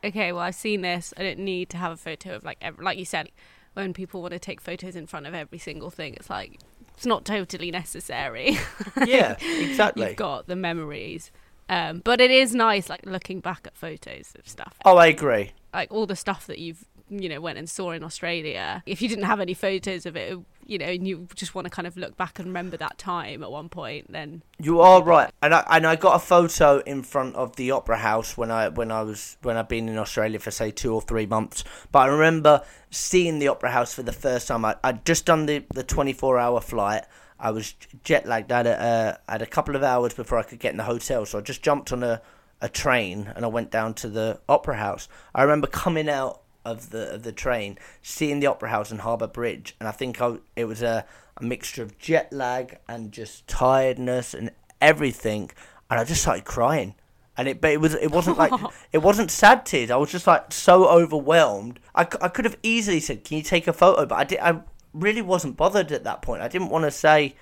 okay 0.04 0.32
well 0.32 0.42
i've 0.42 0.56
seen 0.56 0.82
this 0.82 1.14
i 1.16 1.22
don't 1.24 1.38
need 1.40 1.70
to 1.70 1.78
have 1.78 1.92
a 1.92 1.96
photo 1.98 2.36
of 2.36 2.44
like 2.44 2.58
like 2.80 2.98
you 2.98 3.06
said 3.06 3.30
when 3.74 3.94
people 3.94 4.22
want 4.22 4.34
to 4.34 4.40
take 4.40 4.60
photos 4.62 4.96
in 4.96 5.08
front 5.08 5.26
of 5.26 5.34
every 5.34 5.58
single 5.58 5.90
thing 5.90 6.14
it's 6.16 6.30
like 6.30 6.60
it's 6.96 7.06
not 7.06 7.26
totally 7.26 7.72
necessary 7.72 8.58
yeah, 9.06 9.36
exactly. 9.60 10.08
you've 10.08 10.16
got 10.16 10.48
the 10.48 10.56
memories 10.56 11.32
um, 11.70 12.02
but 12.04 12.20
it 12.20 12.32
is 12.32 12.54
nice 12.54 12.90
like 12.90 13.06
looking 13.06 13.40
back 13.40 13.62
at 13.66 13.76
photos 13.78 14.34
of 14.38 14.48
stuff 14.48 14.76
Oh, 14.86 14.98
I 14.98 15.08
agree. 15.08 15.52
like 15.74 15.92
all 15.92 16.06
the 16.06 16.16
stuff 16.16 16.46
that 16.48 16.60
you've 16.60 16.86
you 17.10 17.28
know 17.30 17.42
went 17.42 17.58
and 17.58 17.70
saw 17.70 17.92
in 17.92 18.04
Australia. 18.06 18.82
If 18.86 19.02
you 19.02 19.10
didn't 19.10 19.26
have 19.26 19.42
any 19.42 19.54
photos 19.54 20.06
of 20.06 20.16
it, 20.16 20.38
you 20.72 20.78
know, 20.78 20.86
and 20.86 21.06
you 21.06 21.28
just 21.36 21.54
want 21.54 21.66
to 21.66 21.70
kind 21.70 21.86
of 21.86 21.98
look 21.98 22.16
back 22.16 22.40
and 22.40 22.48
remember 22.48 22.78
that 22.78 22.98
time 22.98 23.44
at 23.44 23.52
one 23.52 23.68
point, 23.68 24.10
then 24.10 24.42
You 24.58 24.80
are 24.80 25.04
right, 25.04 25.30
and 25.42 25.54
I 25.54 25.66
and 25.70 25.86
I 25.86 25.98
got 25.98 26.16
a 26.16 26.20
photo 26.20 26.80
in 26.80 27.04
front 27.04 27.36
of 27.36 27.58
the 27.58 27.72
Opera 27.72 27.98
House 27.98 28.38
when 28.38 28.50
I 28.50 28.70
when 28.70 28.90
I 28.90 29.02
was 29.02 29.38
when 29.42 29.58
I've 29.58 29.68
been 29.68 29.90
in 29.90 29.98
Australia 29.98 30.40
for 30.40 30.50
say 30.50 30.72
two 30.72 30.94
or 30.94 31.02
three 31.02 31.26
months. 31.26 31.66
But 31.92 32.00
I 32.00 32.06
remember 32.08 32.64
seeing 32.90 33.40
the 33.40 33.50
Opera 33.50 33.72
House 33.72 33.94
for 33.94 34.04
the 34.04 34.14
first 34.14 34.48
time. 34.48 34.64
I 34.64 34.78
I'd 34.82 35.06
just 35.06 35.26
done 35.26 35.46
the 35.46 35.66
the 35.74 35.84
twenty 35.84 36.14
four 36.14 36.40
hour 36.40 36.62
flight. 36.62 37.04
I 37.38 37.52
was 37.52 37.76
jet 38.04 38.26
lagged. 38.26 38.52
I 38.52 38.58
had 38.58 38.68
a, 38.68 38.82
uh, 38.82 39.18
I 39.28 39.32
had 39.34 39.42
a 39.42 39.48
couple 39.48 39.76
of 39.76 39.84
hours 39.84 40.14
before 40.14 40.38
I 40.38 40.44
could 40.44 40.60
get 40.60 40.72
in 40.72 40.78
the 40.78 40.86
hotel, 40.86 41.26
so 41.26 41.40
I 41.40 41.42
just 41.42 41.62
jumped 41.62 41.92
on 41.92 42.02
a 42.02 42.22
a 42.62 42.70
train 42.70 43.32
and 43.36 43.44
I 43.44 43.48
went 43.48 43.72
down 43.72 43.96
to 43.96 44.08
the 44.08 44.40
Opera 44.48 44.78
House. 44.78 45.10
I 45.34 45.42
remember 45.42 45.68
coming 45.68 46.08
out 46.08 46.41
of 46.66 46.92
the 46.92 47.14
of 47.14 47.24
the 47.24 47.32
train, 47.32 47.78
seeing 48.02 48.40
the 48.40 48.48
Opera 48.48 48.70
House 48.70 48.92
and 48.92 49.02
Harbour 49.02 49.28
Bridge, 49.28 49.76
and 49.80 49.88
I 49.88 49.92
think 49.92 50.22
I, 50.22 50.38
it 50.56 50.66
was 50.66 50.82
a, 50.82 51.06
a 51.38 51.44
mixture 51.44 51.84
of 51.84 51.98
jet 51.98 52.32
lag 52.32 52.78
and 52.88 53.12
just 53.12 53.48
tiredness 53.48 54.34
and 54.34 54.52
everything, 54.80 55.52
and 55.90 56.00
I 56.00 56.04
just 56.04 56.22
started 56.22 56.46
crying. 56.46 56.96
And 57.38 57.48
it, 57.48 57.62
but 57.62 57.72
it 57.72 57.80
was, 57.80 57.96
it 57.96 58.12
wasn't 58.12 58.38
like, 58.38 58.52
it 58.92 59.00
wasn't 59.00 59.32
sad 59.32 59.66
tears. 59.66 59.90
I 59.90 59.96
was 59.96 60.12
just 60.12 60.28
like 60.28 60.52
so 60.52 60.88
overwhelmed. 60.88 61.80
I, 61.96 62.02
I 62.02 62.28
could 62.28 62.46
have 62.46 62.58
easily 62.62 63.00
said, 63.00 63.24
"Can 63.24 63.38
you 63.38 63.44
take 63.44 63.68
a 63.68 63.74
photo?" 63.74 64.06
But 64.06 64.16
I 64.16 64.24
did. 64.26 64.40
I 64.40 64.62
really 64.94 65.22
wasn't 65.22 65.58
bothered 65.58 65.92
at 65.92 66.04
that 66.04 66.22
point. 66.22 66.42
I 66.42 66.48
didn't 66.48 66.70
want 66.70 66.86
to 66.86 66.92
say, 66.92 67.36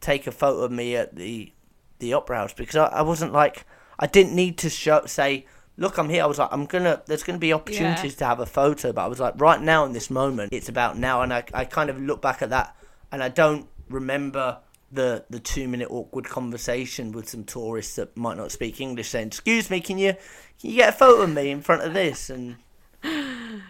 "Take 0.00 0.26
a 0.26 0.32
photo 0.32 0.62
of 0.62 0.72
me 0.72 0.96
at 0.96 1.14
the 1.14 1.52
the 1.98 2.14
opera 2.14 2.38
house" 2.38 2.52
because 2.54 2.76
I, 2.76 2.86
I 2.86 3.02
wasn't 3.02 3.32
like, 3.32 3.66
I 3.98 4.06
didn't 4.06 4.34
need 4.34 4.58
to 4.58 4.70
show 4.70 5.04
say, 5.06 5.46
"Look, 5.76 5.98
I'm 5.98 6.08
here." 6.08 6.22
I 6.22 6.26
was 6.26 6.38
like, 6.38 6.48
"I'm 6.52 6.66
gonna." 6.66 7.02
There's 7.06 7.22
gonna 7.22 7.38
be 7.38 7.52
opportunities 7.52 8.14
to 8.16 8.24
have 8.24 8.40
a 8.40 8.46
photo, 8.46 8.92
but 8.92 9.04
I 9.04 9.08
was 9.08 9.20
like, 9.20 9.34
right 9.36 9.60
now 9.60 9.84
in 9.84 9.92
this 9.92 10.10
moment, 10.10 10.52
it's 10.52 10.68
about 10.68 10.98
now, 10.98 11.22
and 11.22 11.32
I, 11.32 11.44
I 11.52 11.64
kind 11.64 11.90
of 11.90 12.00
look 12.00 12.22
back 12.22 12.42
at 12.42 12.50
that, 12.50 12.76
and 13.12 13.22
I 13.22 13.28
don't 13.28 13.68
remember 13.88 14.58
the 14.92 15.24
the 15.30 15.40
two 15.40 15.68
minute 15.68 15.88
awkward 15.90 16.26
conversation 16.26 17.12
with 17.12 17.28
some 17.28 17.44
tourists 17.44 17.96
that 17.96 18.16
might 18.16 18.36
not 18.36 18.52
speak 18.52 18.80
English, 18.80 19.08
saying, 19.08 19.28
"Excuse 19.28 19.70
me, 19.70 19.80
can 19.80 19.98
you 19.98 20.14
can 20.60 20.70
you 20.70 20.76
get 20.76 20.90
a 20.90 20.92
photo 20.92 21.22
of 21.22 21.30
me 21.30 21.50
in 21.50 21.60
front 21.62 21.82
of 21.82 21.94
this?" 21.94 22.30
And 22.30 22.56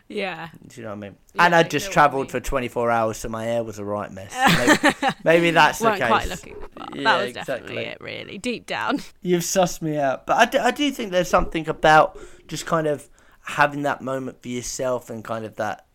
Yeah. 0.09 0.51
Do 0.67 0.81
you 0.81 0.85
know 0.85 0.91
what 0.91 0.97
I 0.97 1.01
mean? 1.01 1.17
Yeah, 1.35 1.45
and 1.47 1.55
I 1.55 1.63
just 1.65 1.91
travelled 1.91 2.31
for 2.31 2.39
24 2.39 2.91
hours, 2.91 3.17
so 3.19 3.29
my 3.29 3.45
hair 3.45 3.65
was 3.65 3.79
a 3.79 3.85
right 3.85 4.11
mess. 4.11 4.33
Maybe, 4.95 5.15
maybe 5.25 5.51
that's 5.51 5.81
the 5.81 5.91
case. 5.93 6.07
quite 6.07 6.29
looking. 6.29 6.57
Yeah, 6.95 7.03
that 7.03 7.17
was 7.19 7.29
exactly. 7.29 7.55
definitely 7.55 7.85
it, 7.85 8.01
really, 8.01 8.39
deep 8.39 8.67
down. 8.67 9.01
You've 9.23 9.43
sussed 9.43 9.83
me 9.83 9.99
out. 9.99 10.27
But 10.27 10.37
I 10.37 10.45
do, 10.45 10.59
I 10.59 10.71
do 10.71 10.91
think 10.93 11.11
there's 11.11 11.29
something 11.29 11.69
about 11.69 12.19
just 12.47 12.67
kind 12.67 12.87
of 12.87 13.09
having 13.43 13.83
that 13.83 14.01
moment 14.01 14.43
for 14.43 14.49
yourself 14.49 15.11
and 15.11 15.25
kind 15.25 15.45
of 15.45 15.57
that, 15.57 15.87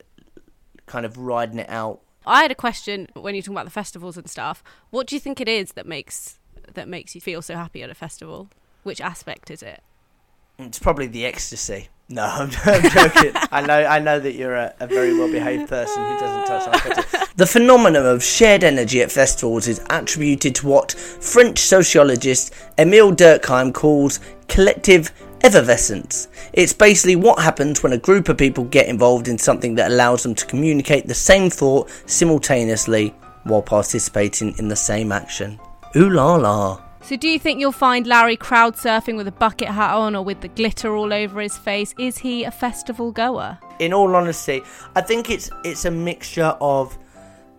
kind 0.85 1.05
of 1.05 1.17
riding 1.17 1.59
it 1.59 1.69
out. 1.69 2.01
I 2.25 2.41
had 2.41 2.51
a 2.51 2.55
question 2.55 3.07
when 3.13 3.33
you're 3.33 3.41
talking 3.41 3.55
about 3.55 3.65
the 3.65 3.71
festivals 3.71 4.17
and 4.17 4.29
stuff. 4.29 4.63
What 4.89 5.07
do 5.07 5.15
you 5.15 5.19
think 5.19 5.39
it 5.39 5.47
is 5.47 5.73
that 5.73 5.87
makes 5.87 6.37
that 6.73 6.87
makes 6.87 7.15
you 7.15 7.21
feel 7.21 7.41
so 7.41 7.55
happy 7.55 7.81
at 7.81 7.89
a 7.89 7.95
festival? 7.95 8.49
Which 8.83 9.01
aspect 9.01 9.49
is 9.49 9.63
it? 9.63 9.81
It's 10.59 10.79
probably 10.79 11.07
the 11.07 11.25
ecstasy. 11.25 11.89
No, 12.11 12.23
I'm, 12.25 12.51
I'm 12.65 12.89
joking. 12.89 13.31
I 13.51 13.61
know, 13.61 13.85
I 13.85 13.99
know 13.99 14.19
that 14.19 14.33
you're 14.33 14.55
a, 14.55 14.73
a 14.79 14.87
very 14.87 15.17
well-behaved 15.17 15.69
person 15.69 16.03
who 16.03 16.19
doesn't 16.19 16.45
touch 16.45 16.71
narcotics. 16.71 17.27
The 17.37 17.47
phenomenon 17.47 18.05
of 18.05 18.23
shared 18.23 18.63
energy 18.63 19.01
at 19.01 19.11
festivals 19.11 19.67
is 19.67 19.81
attributed 19.89 20.53
to 20.55 20.67
what 20.67 20.91
French 20.91 21.57
sociologist 21.59 22.53
Emile 22.77 23.13
Durkheim 23.13 23.73
calls 23.73 24.19
collective 24.47 25.11
effervescence. 25.43 26.27
It's 26.53 26.73
basically 26.73 27.15
what 27.15 27.39
happens 27.39 27.81
when 27.81 27.93
a 27.93 27.97
group 27.97 28.29
of 28.29 28.37
people 28.37 28.65
get 28.65 28.87
involved 28.87 29.27
in 29.27 29.37
something 29.37 29.75
that 29.75 29.89
allows 29.89 30.23
them 30.23 30.35
to 30.35 30.45
communicate 30.45 31.07
the 31.07 31.15
same 31.15 31.49
thought 31.49 31.89
simultaneously 32.05 33.15
while 33.43 33.61
participating 33.61 34.55
in 34.59 34.67
the 34.67 34.75
same 34.75 35.11
action. 35.11 35.59
Ooh 35.95 36.09
la 36.09 36.35
la. 36.35 36.90
So, 37.03 37.17
do 37.17 37.27
you 37.27 37.39
think 37.39 37.59
you'll 37.59 37.71
find 37.71 38.05
Larry 38.07 38.37
crowd 38.37 38.75
surfing 38.75 39.17
with 39.17 39.27
a 39.27 39.31
bucket 39.31 39.67
hat 39.67 39.93
on 39.95 40.15
or 40.15 40.23
with 40.23 40.41
the 40.41 40.47
glitter 40.47 40.95
all 40.95 41.11
over 41.11 41.41
his 41.41 41.57
face? 41.57 41.93
Is 41.99 42.17
he 42.19 42.43
a 42.43 42.51
festival 42.51 43.11
goer? 43.11 43.57
in 43.81 43.93
all 43.93 44.15
honesty, 44.15 44.61
I 44.95 45.01
think 45.01 45.31
it's 45.31 45.49
it's 45.65 45.85
a 45.85 45.91
mixture 45.91 46.55
of 46.61 46.97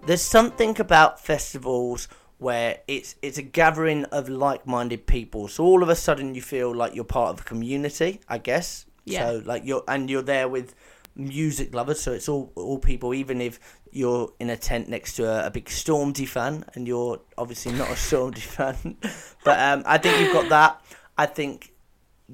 there's 0.06 0.22
something 0.22 0.80
about 0.80 1.20
festivals 1.20 2.06
where 2.38 2.78
it's 2.86 3.16
it's 3.22 3.38
a 3.38 3.42
gathering 3.42 4.04
of 4.06 4.28
like-minded 4.28 5.06
people. 5.06 5.48
So 5.48 5.64
all 5.64 5.82
of 5.82 5.88
a 5.88 5.96
sudden 5.96 6.36
you 6.36 6.40
feel 6.40 6.72
like 6.74 6.94
you're 6.94 7.04
part 7.04 7.30
of 7.30 7.40
a 7.40 7.44
community, 7.44 8.20
I 8.28 8.38
guess. 8.38 8.86
Yeah. 9.04 9.26
So 9.26 9.42
like 9.44 9.62
you're 9.64 9.82
and 9.88 10.08
you're 10.08 10.22
there 10.22 10.48
with 10.48 10.76
music 11.16 11.74
lovers, 11.74 12.00
so 12.00 12.12
it's 12.12 12.28
all 12.28 12.52
all 12.54 12.78
people 12.78 13.12
even 13.12 13.40
if 13.40 13.58
you're 13.92 14.32
in 14.40 14.50
a 14.50 14.56
tent 14.56 14.88
next 14.88 15.14
to 15.14 15.24
a, 15.24 15.46
a 15.46 15.50
big 15.50 15.66
Stormzy 15.66 16.26
fan 16.26 16.64
and 16.74 16.88
you're 16.88 17.20
obviously 17.36 17.72
not 17.72 17.88
a 17.88 17.92
Stormzy 18.08 18.38
fan. 18.38 18.96
But 19.44 19.58
um 19.58 19.82
I 19.86 19.98
think 19.98 20.20
you've 20.20 20.32
got 20.32 20.48
that. 20.48 20.80
I 21.18 21.26
think 21.26 21.72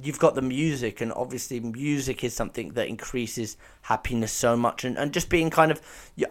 you've 0.00 0.18
got 0.18 0.34
the 0.34 0.42
music 0.42 1.00
and 1.00 1.12
obviously 1.12 1.58
music 1.58 2.22
is 2.22 2.34
something 2.34 2.70
that 2.74 2.86
increases 2.86 3.56
happiness 3.82 4.32
so 4.32 4.56
much. 4.56 4.84
And, 4.84 4.96
and 4.96 5.12
just 5.12 5.28
being 5.28 5.50
kind 5.50 5.72
of 5.72 5.80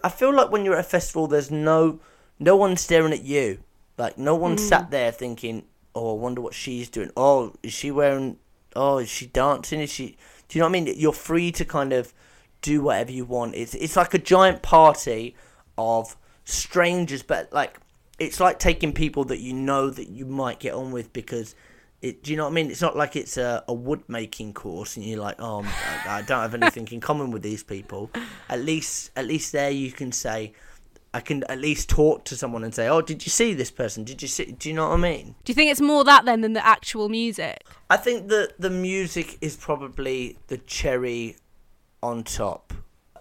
i 0.03 0.09
feel 0.09 0.33
like 0.33 0.51
when 0.51 0.63
you're 0.63 0.75
at 0.75 0.79
a 0.79 0.83
festival 0.83 1.27
there's 1.27 1.51
no 1.51 1.99
no 2.39 2.55
one 2.55 2.77
staring 2.77 3.13
at 3.13 3.23
you. 3.23 3.59
Like 3.97 4.17
no 4.17 4.35
one 4.35 4.57
sat 4.57 4.91
there 4.91 5.11
thinking 5.11 5.65
oh 5.93 6.15
i 6.15 6.21
wonder 6.21 6.41
what 6.41 6.53
she's 6.53 6.89
doing. 6.89 7.11
Oh 7.17 7.53
is 7.63 7.73
she 7.73 7.91
wearing 7.91 8.37
oh 8.75 8.99
is 8.99 9.09
she 9.09 9.25
dancing? 9.25 9.81
Is 9.81 9.91
she 9.91 10.15
do 10.47 10.57
you 10.57 10.61
know 10.61 10.69
what 10.69 10.77
i 10.77 10.81
mean? 10.81 10.93
You're 10.95 11.11
free 11.11 11.51
to 11.51 11.65
kind 11.65 11.91
of 11.91 12.13
do 12.61 12.81
whatever 12.81 13.11
you 13.11 13.25
want 13.25 13.55
it's 13.55 13.75
it's 13.75 13.95
like 13.95 14.13
a 14.13 14.19
giant 14.19 14.61
party 14.61 15.35
of 15.77 16.15
strangers 16.43 17.23
but 17.23 17.51
like 17.53 17.79
it's 18.19 18.39
like 18.39 18.57
taking 18.59 18.93
people 18.93 19.23
that 19.25 19.39
you 19.39 19.53
know 19.53 19.89
that 19.89 20.09
you 20.09 20.25
might 20.25 20.59
get 20.59 20.73
on 20.73 20.91
with 20.91 21.11
because 21.13 21.55
it, 22.01 22.23
do 22.23 22.31
you 22.31 22.37
know 22.37 22.43
what 22.43 22.51
I 22.51 22.53
mean? 22.53 22.69
It's 22.69 22.81
not 22.81 22.95
like 22.95 23.15
it's 23.15 23.37
a, 23.37 23.63
a 23.67 23.73
wood 23.73 24.03
making 24.07 24.53
course 24.53 24.97
and 24.97 25.05
you're 25.05 25.19
like, 25.19 25.37
oh, 25.39 25.63
I, 26.05 26.19
I 26.19 26.21
don't 26.21 26.41
have 26.41 26.53
anything 26.53 26.87
in 26.91 26.99
common 26.99 27.31
with 27.31 27.41
these 27.41 27.63
people. 27.63 28.11
At 28.49 28.61
least, 28.61 29.11
at 29.15 29.25
least 29.25 29.51
there 29.51 29.71
you 29.71 29.91
can 29.91 30.11
say, 30.11 30.53
I 31.13 31.21
can 31.21 31.43
at 31.45 31.59
least 31.59 31.89
talk 31.89 32.23
to 32.25 32.35
someone 32.35 32.63
and 32.63 32.73
say, 32.75 32.87
oh, 32.87 33.01
did 33.01 33.25
you 33.25 33.31
see 33.31 33.53
this 33.53 33.71
person? 33.71 34.03
Did 34.03 34.21
you 34.21 34.27
see? 34.27 34.51
Do 34.51 34.69
you 34.69 34.75
know 34.75 34.89
what 34.89 34.95
I 34.95 34.97
mean? 34.97 35.35
Do 35.43 35.51
you 35.51 35.55
think 35.55 35.71
it's 35.71 35.81
more 35.81 36.03
that 36.03 36.25
then 36.25 36.41
than 36.41 36.53
the 36.53 36.63
actual 36.63 37.09
music? 37.09 37.65
I 37.89 37.97
think 37.97 38.27
that 38.27 38.53
the 38.59 38.69
music 38.69 39.37
is 39.41 39.55
probably 39.55 40.37
the 40.47 40.59
cherry 40.59 41.37
on 42.01 42.23
top. 42.23 42.73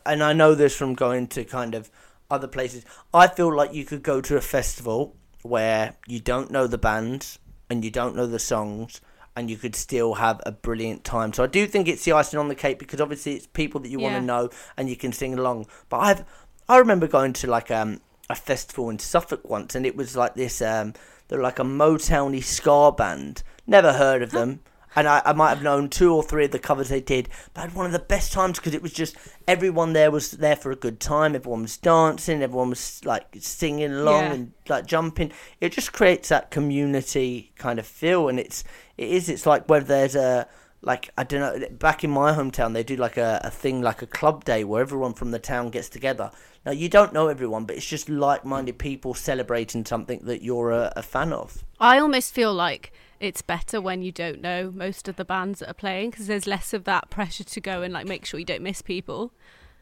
And 0.04 0.22
I 0.22 0.32
know 0.32 0.54
this 0.54 0.76
from 0.76 0.94
going 0.94 1.26
to 1.28 1.44
kind 1.44 1.74
of 1.74 1.90
other 2.30 2.48
places. 2.48 2.84
I 3.12 3.26
feel 3.26 3.54
like 3.54 3.74
you 3.74 3.84
could 3.84 4.02
go 4.02 4.20
to 4.20 4.36
a 4.36 4.40
festival 4.40 5.16
where 5.42 5.94
you 6.06 6.20
don't 6.20 6.50
know 6.50 6.66
the 6.66 6.78
bands 6.78 7.38
and 7.70 7.84
you 7.84 7.90
don't 7.90 8.16
know 8.16 8.26
the 8.26 8.38
songs 8.38 9.00
and 9.36 9.50
you 9.50 9.56
could 9.56 9.76
still 9.76 10.14
have 10.14 10.40
a 10.46 10.52
brilliant 10.52 11.04
time. 11.04 11.32
So 11.32 11.44
I 11.44 11.46
do 11.46 11.66
think 11.66 11.88
it's 11.88 12.04
the 12.04 12.12
icing 12.12 12.38
on 12.38 12.48
the 12.48 12.54
cake 12.54 12.78
because 12.78 13.00
obviously 13.00 13.34
it's 13.34 13.46
people 13.46 13.80
that 13.82 13.90
you 13.90 14.00
want 14.00 14.14
to 14.14 14.20
know 14.22 14.48
and 14.76 14.88
you 14.88 14.96
can 14.96 15.12
sing 15.12 15.38
along. 15.38 15.66
But 15.88 15.98
I've 15.98 16.24
I 16.68 16.78
remember 16.78 17.06
going 17.06 17.32
to 17.34 17.46
like 17.46 17.70
um 17.70 18.00
a 18.30 18.34
festival 18.34 18.90
in 18.90 18.98
Suffolk 18.98 19.48
once 19.48 19.74
and 19.74 19.86
it 19.86 19.94
was 19.94 20.16
like 20.16 20.34
this 20.34 20.60
um 20.62 20.94
they're 21.28 21.42
like 21.42 21.58
a 21.58 21.64
Motowny 21.64 22.42
ska 22.42 22.92
band. 22.96 23.42
Never 23.66 23.92
heard 23.92 24.22
of 24.22 24.30
them. 24.30 24.60
And 24.96 25.06
I, 25.06 25.20
I 25.26 25.32
might 25.34 25.50
have 25.50 25.62
known 25.62 25.90
two 25.90 26.12
or 26.14 26.22
three 26.22 26.46
of 26.46 26.50
the 26.52 26.58
covers 26.58 26.88
they 26.88 27.02
did, 27.02 27.28
but 27.52 27.60
I 27.60 27.64
had 27.66 27.74
one 27.74 27.84
of 27.86 27.92
the 27.92 27.98
best 27.98 28.32
times 28.32 28.58
because 28.58 28.74
it 28.74 28.80
was 28.82 28.92
just 28.94 29.14
everyone 29.46 29.92
there 29.92 30.10
was 30.10 30.30
there 30.32 30.56
for 30.56 30.72
a 30.72 30.76
good 30.76 30.98
time. 31.00 31.34
Everyone 31.36 31.62
was 31.62 31.76
dancing, 31.76 32.42
everyone 32.42 32.70
was 32.70 33.04
like 33.04 33.26
singing 33.38 33.92
along 33.92 34.24
Yeah. 34.24 34.32
and 34.32 34.52
like 34.68 34.86
jumping. 34.86 35.32
It 35.60 35.72
just 35.72 35.92
creates 35.92 36.30
that 36.30 36.50
community 36.50 37.52
kind 37.56 37.78
of 37.78 37.86
feel, 37.86 38.28
and 38.28 38.40
it's 38.40 38.64
it 38.96 39.10
is 39.10 39.28
it's 39.28 39.44
like 39.46 39.68
whether 39.68 39.84
there's 39.86 40.16
a 40.16 40.48
like 40.82 41.10
I 41.18 41.24
don't 41.24 41.40
know. 41.40 41.68
Back 41.72 42.02
in 42.04 42.10
my 42.10 42.32
hometown, 42.32 42.72
they 42.72 42.82
do 42.84 42.96
like 42.96 43.16
a, 43.16 43.40
a 43.44 43.50
thing 43.50 43.82
like 43.82 44.00
a 44.02 44.06
club 44.06 44.44
day 44.44 44.64
where 44.64 44.80
everyone 44.80 45.14
from 45.14 45.30
the 45.30 45.38
town 45.38 45.70
gets 45.70 45.88
together. 45.88 46.30
Now 46.64 46.72
you 46.72 46.88
don't 46.88 47.12
know 47.12 47.28
everyone, 47.28 47.64
but 47.64 47.76
it's 47.76 47.86
just 47.86 48.08
like-minded 48.08 48.78
people 48.78 49.14
celebrating 49.14 49.84
something 49.84 50.20
that 50.24 50.42
you're 50.42 50.70
a, 50.70 50.92
a 50.96 51.02
fan 51.02 51.32
of. 51.32 51.62
I 51.80 51.98
almost 51.98 52.32
feel 52.34 52.52
like 52.54 52.92
it's 53.20 53.42
better 53.42 53.80
when 53.80 54.02
you 54.02 54.12
don't 54.12 54.40
know 54.40 54.70
most 54.74 55.08
of 55.08 55.16
the 55.16 55.24
bands 55.24 55.60
that 55.60 55.70
are 55.70 55.74
playing 55.74 56.10
because 56.10 56.26
there's 56.26 56.46
less 56.46 56.72
of 56.74 56.84
that 56.84 57.10
pressure 57.10 57.44
to 57.44 57.60
go 57.60 57.82
and 57.82 57.92
like 57.94 58.06
make 58.06 58.24
sure 58.26 58.38
you 58.40 58.46
don't 58.46 58.62
miss 58.62 58.82
people. 58.82 59.32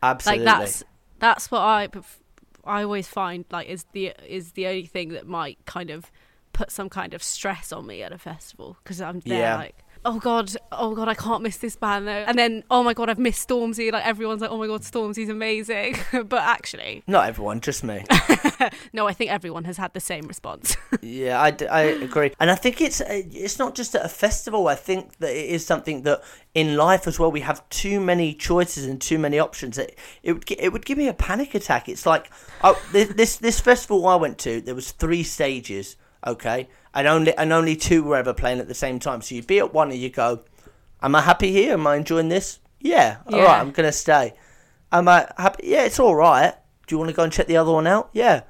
Absolutely. 0.02 0.44
Like 0.44 0.58
that's 0.60 0.84
that's 1.18 1.50
what 1.50 1.60
I 1.60 1.88
I 2.64 2.82
always 2.82 3.08
find 3.08 3.44
like 3.50 3.68
is 3.68 3.84
the 3.92 4.12
is 4.26 4.52
the 4.52 4.66
only 4.66 4.86
thing 4.86 5.10
that 5.10 5.26
might 5.26 5.58
kind 5.66 5.90
of 5.90 6.10
put 6.52 6.70
some 6.70 6.88
kind 6.88 7.14
of 7.14 7.22
stress 7.22 7.72
on 7.72 7.86
me 7.86 8.02
at 8.02 8.12
a 8.12 8.18
festival 8.18 8.76
because 8.82 9.00
I'm 9.00 9.20
there 9.20 9.38
Yeah. 9.40 9.56
like 9.56 9.76
oh 10.04 10.18
god 10.18 10.54
oh 10.72 10.94
god 10.94 11.08
I 11.08 11.14
can't 11.14 11.42
miss 11.42 11.56
this 11.58 11.76
band 11.76 12.06
though 12.06 12.10
and 12.12 12.38
then 12.38 12.62
oh 12.70 12.82
my 12.82 12.94
god 12.94 13.08
I've 13.08 13.18
missed 13.18 13.48
Stormzy 13.48 13.90
like 13.92 14.04
everyone's 14.06 14.42
like 14.42 14.50
oh 14.50 14.58
my 14.58 14.66
god 14.66 14.82
Stormzy's 14.82 15.28
amazing 15.28 15.96
but 16.28 16.42
actually 16.42 17.02
Not 17.06 17.26
everyone, 17.28 17.60
just 17.60 17.84
me. 17.84 18.04
no 18.92 19.06
I 19.06 19.12
think 19.12 19.30
everyone 19.30 19.64
has 19.64 19.76
had 19.76 19.94
the 19.94 20.00
same 20.00 20.26
response 20.26 20.76
Yeah, 21.02 21.40
I, 21.40 21.56
I 21.70 21.82
agree, 21.82 22.32
and 22.40 22.50
I 22.50 22.54
think 22.54 22.80
it's 22.80 23.00
uh, 23.00 23.22
it's 23.32 23.58
not 23.58 23.74
just 23.74 23.94
at 23.94 24.04
a 24.04 24.08
festival. 24.08 24.68
I 24.68 24.74
think 24.74 25.18
that 25.18 25.30
it 25.30 25.50
is 25.50 25.66
something 25.66 26.02
that 26.02 26.22
in 26.54 26.76
life 26.76 27.06
as 27.06 27.18
well. 27.18 27.30
We 27.30 27.40
have 27.40 27.68
too 27.68 28.00
many 28.00 28.32
choices 28.32 28.86
and 28.86 29.00
too 29.00 29.18
many 29.18 29.38
options. 29.38 29.76
It, 29.76 29.98
it 30.22 30.32
would 30.32 30.50
it 30.50 30.72
would 30.72 30.86
give 30.86 30.96
me 30.96 31.08
a 31.08 31.14
panic 31.14 31.54
attack. 31.54 31.88
It's 31.88 32.06
like 32.06 32.30
oh, 32.62 32.80
this, 32.92 33.08
this 33.10 33.36
this 33.36 33.60
festival 33.60 34.06
I 34.06 34.16
went 34.16 34.38
to. 34.38 34.60
There 34.60 34.74
was 34.74 34.92
three 34.92 35.22
stages, 35.22 35.96
okay, 36.26 36.68
and 36.94 37.06
only 37.06 37.36
and 37.36 37.52
only 37.52 37.76
two 37.76 38.02
were 38.04 38.16
ever 38.16 38.32
playing 38.32 38.60
at 38.60 38.68
the 38.68 38.74
same 38.74 38.98
time. 38.98 39.20
So 39.22 39.34
you'd 39.34 39.46
be 39.46 39.58
at 39.58 39.74
one 39.74 39.90
and 39.90 39.98
you 40.00 40.10
go, 40.10 40.40
"Am 41.02 41.14
I 41.14 41.20
happy 41.22 41.52
here? 41.52 41.74
Am 41.74 41.86
I 41.86 41.96
enjoying 41.96 42.28
this? 42.28 42.58
Yeah, 42.80 43.16
all 43.26 43.38
Yeah. 43.38 43.44
right, 43.44 43.60
I'm 43.60 43.70
gonna 43.72 43.92
stay. 43.92 44.34
Am 44.92 45.08
I 45.08 45.26
happy? 45.36 45.64
Yeah, 45.66 45.82
it's 45.84 45.98
all 45.98 46.14
right. 46.14 46.54
Do 46.86 46.94
you 46.94 46.98
want 46.98 47.10
to 47.10 47.16
go 47.16 47.22
and 47.24 47.32
check 47.32 47.46
the 47.46 47.56
other 47.56 47.72
one 47.72 47.86
out? 47.86 48.10
Yeah. 48.12 48.42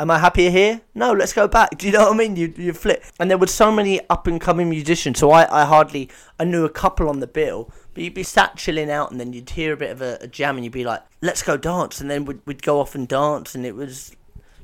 Am 0.00 0.12
I 0.12 0.18
happier 0.20 0.50
here? 0.50 0.82
No, 0.94 1.10
let's 1.12 1.32
go 1.32 1.48
back. 1.48 1.70
Do 1.78 1.86
you 1.86 1.92
know 1.92 2.04
what 2.04 2.14
I 2.14 2.16
mean? 2.16 2.36
You 2.36 2.54
you 2.56 2.72
flip. 2.72 3.02
And 3.18 3.28
there 3.30 3.38
were 3.38 3.48
so 3.48 3.72
many 3.72 4.00
up 4.08 4.26
and 4.28 4.40
coming 4.40 4.68
musicians, 4.70 5.18
so 5.18 5.30
I, 5.32 5.62
I 5.62 5.64
hardly 5.64 6.08
I 6.38 6.44
knew 6.44 6.64
a 6.64 6.70
couple 6.70 7.08
on 7.08 7.18
the 7.18 7.26
bill, 7.26 7.72
but 7.94 8.04
you'd 8.04 8.14
be 8.14 8.22
sat 8.22 8.56
chilling 8.56 8.90
out 8.92 9.10
and 9.10 9.18
then 9.18 9.32
you'd 9.32 9.50
hear 9.50 9.72
a 9.72 9.76
bit 9.76 9.90
of 9.90 10.00
a, 10.00 10.18
a 10.20 10.28
jam 10.28 10.54
and 10.56 10.64
you'd 10.64 10.72
be 10.72 10.84
like, 10.84 11.02
Let's 11.20 11.42
go 11.42 11.56
dance 11.56 12.00
and 12.00 12.08
then 12.08 12.26
we'd 12.26 12.40
we'd 12.46 12.62
go 12.62 12.78
off 12.78 12.94
and 12.94 13.08
dance 13.08 13.56
and 13.56 13.66
it 13.66 13.74
was 13.74 14.14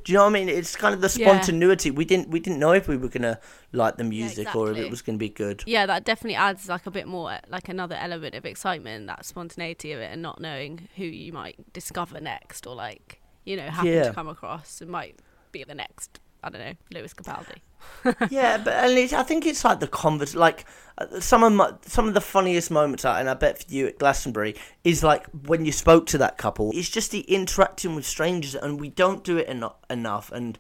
do 0.05 0.13
you 0.13 0.19
know 0.19 0.25
what 0.25 0.31
I 0.31 0.33
mean? 0.35 0.49
It's 0.49 0.77
kind 0.77 0.95
of 0.95 1.01
the 1.01 1.13
Yeah. 1.19 1.27
spontaneity. 1.27 1.91
We 1.91 2.05
didn't 2.05 2.29
we 2.29 2.39
didn't 2.41 2.59
know 2.59 2.73
if 2.73 2.87
we 2.89 2.97
were 2.97 3.09
gonna 3.09 3.41
like 3.73 3.97
the 3.97 4.05
music 4.05 4.55
or 4.55 4.67
if 4.67 4.71
exactly. 4.73 4.87
it 4.87 4.91
was 4.91 5.03
gonna 5.03 5.19
be 5.19 5.29
good. 5.31 5.63
yeah 5.67 5.85
that 5.87 6.05
definitely 6.05 6.37
adds 6.37 6.69
like 6.69 6.87
a 6.87 6.91
bit 6.91 7.09
more 7.09 7.39
like 7.49 7.69
another 7.69 7.97
element 7.97 8.35
of 8.35 8.45
excitement 8.47 9.07
that 9.09 9.25
spontaneity 9.25 9.93
of 9.93 10.01
it 10.01 10.11
and 10.13 10.23
not 10.23 10.41
knowing 10.41 10.89
who 10.97 11.05
you 11.05 11.33
might 11.33 11.73
discover 11.73 12.21
next 12.21 12.67
or 12.67 12.75
like 12.75 13.21
you 13.45 13.57
know 13.57 13.69
happen 13.69 13.93
Yeah. 13.93 14.05
to 14.05 14.13
come 14.15 14.29
across 14.29 14.81
and 14.81 14.91
might 14.91 15.17
be 15.53 15.65
the 15.65 15.75
next 15.75 16.21
I 16.45 16.51
don't 16.51 16.61
know 16.61 16.75
Lewis 16.93 17.15
Capaldi 17.15 17.57
yeah, 18.31 18.57
but 18.59 18.73
and 18.75 18.97
it's, 18.99 19.13
I 19.13 19.23
think 19.23 19.45
it's 19.45 19.63
like 19.65 19.81
the 19.81 19.87
convers 19.89 20.35
like 20.35 20.65
uh, 20.97 21.21
some 21.21 21.43
of 21.45 21.53
my, 21.53 21.73
some 21.83 22.09
of 22.09 22.15
the 22.15 22.21
funniest 22.21 22.71
moments, 22.71 23.05
and 23.05 23.29
I 23.29 23.35
bet 23.35 23.59
for 23.63 23.73
you 23.75 23.87
at 23.89 23.99
Glastonbury 23.99 24.55
is 24.85 25.03
like 25.03 25.27
when 25.47 25.67
you 25.67 25.73
spoke 25.73 26.07
to 26.07 26.19
that 26.19 26.39
couple. 26.39 26.71
It's 26.75 26.89
just 26.89 27.11
the 27.11 27.21
interacting 27.23 27.95
with 27.95 28.07
strangers, 28.07 28.55
and 28.55 28.81
we 28.81 28.89
don't 28.89 29.23
do 29.23 29.37
it 29.37 29.49
eno- 29.51 29.77
enough, 29.91 30.33
and 30.33 30.59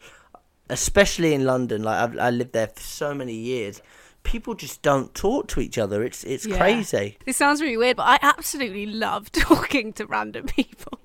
especially 0.68 1.32
in 1.34 1.44
London. 1.44 1.82
Like 1.82 1.96
I've, 2.02 2.18
I 2.18 2.30
lived 2.30 2.52
there 2.52 2.68
for 2.68 2.80
so 2.80 3.14
many 3.14 3.34
years. 3.34 3.80
people 4.22 4.54
just 4.54 4.80
don't 4.82 5.14
talk 5.14 5.48
to 5.48 5.60
each 5.60 5.78
other. 5.78 6.02
It's 6.02 6.24
it's 6.24 6.46
Yeah. 6.46 6.58
crazy. 6.58 7.18
This 7.24 7.36
sounds 7.36 7.60
really 7.62 7.76
weird, 7.76 7.96
but 7.96 8.04
I 8.06 8.18
absolutely 8.22 8.86
love 8.86 9.30
talking 9.48 9.92
to 9.94 10.06
random 10.06 10.46
people. 10.46 10.98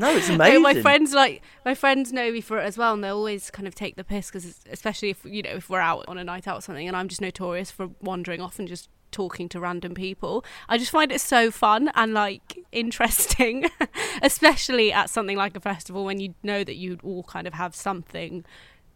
No, 0.00 0.16
it's 0.16 0.28
amazing. 0.30 0.62
my 0.62 0.80
friends 0.80 1.12
like 1.12 1.42
my 1.64 1.74
friends 1.74 2.12
know 2.12 2.32
me 2.32 2.40
for 2.40 2.58
it 2.58 2.64
as 2.64 2.78
well, 2.78 2.94
and 2.94 3.04
they 3.04 3.08
always 3.08 3.50
kind 3.50 3.68
of 3.68 3.74
take 3.74 3.96
the 3.96 4.04
piss 4.04 4.28
because, 4.28 4.64
especially 4.70 5.10
if 5.10 5.24
you 5.24 5.42
know 5.42 5.50
if 5.50 5.68
we're 5.68 5.80
out 5.80 6.04
on 6.08 6.18
a 6.18 6.24
night 6.24 6.48
out 6.48 6.58
or 6.58 6.60
something, 6.62 6.88
and 6.88 6.96
I'm 6.96 7.08
just 7.08 7.20
notorious 7.20 7.70
for 7.70 7.90
wandering 8.00 8.40
off 8.40 8.58
and 8.58 8.66
just 8.66 8.88
talking 9.12 9.48
to 9.50 9.60
random 9.60 9.94
people. 9.94 10.44
I 10.68 10.78
just 10.78 10.90
find 10.90 11.12
it 11.12 11.20
so 11.20 11.50
fun 11.50 11.90
and 11.94 12.14
like 12.14 12.58
interesting, 12.72 13.66
especially 14.22 14.92
at 14.92 15.10
something 15.10 15.36
like 15.36 15.56
a 15.56 15.60
festival 15.60 16.04
when 16.04 16.18
you 16.20 16.34
know 16.42 16.64
that 16.64 16.76
you 16.76 16.98
all 17.02 17.24
kind 17.24 17.46
of 17.46 17.54
have 17.54 17.74
something 17.74 18.44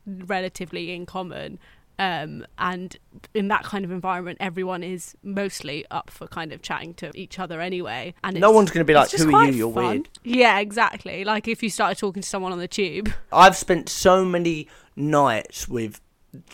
relatively 0.06 0.92
in 0.92 1.06
common. 1.06 1.58
Um, 1.98 2.44
and 2.58 2.96
in 3.34 3.48
that 3.48 3.62
kind 3.62 3.84
of 3.84 3.90
environment, 3.90 4.38
everyone 4.40 4.82
is 4.82 5.14
mostly 5.22 5.84
up 5.90 6.10
for 6.10 6.26
kind 6.26 6.52
of 6.52 6.60
chatting 6.60 6.94
to 6.94 7.12
each 7.14 7.38
other 7.38 7.60
anyway. 7.60 8.14
And 8.24 8.40
No 8.40 8.50
one's 8.50 8.70
gonna 8.70 8.84
be 8.84 8.94
like, 8.94 9.10
"Who 9.12 9.34
are 9.34 9.46
you? 9.46 9.52
You're 9.52 9.72
fun." 9.72 9.84
weird. 9.84 10.08
Yeah, 10.24 10.58
exactly. 10.58 11.24
Like 11.24 11.46
if 11.46 11.62
you 11.62 11.70
started 11.70 11.98
talking 11.98 12.22
to 12.22 12.28
someone 12.28 12.52
on 12.52 12.58
the 12.58 12.68
tube. 12.68 13.12
I've 13.32 13.56
spent 13.56 13.88
so 13.88 14.24
many 14.24 14.68
nights 14.96 15.68
with 15.68 16.00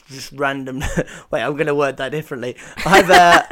just 0.09 0.33
random. 0.33 0.81
Wait, 1.31 1.42
I'm 1.42 1.55
going 1.55 1.66
to 1.66 1.74
word 1.74 1.96
that 1.98 2.11
differently. 2.11 2.57
I've 2.85 3.11
uh, 3.11 3.42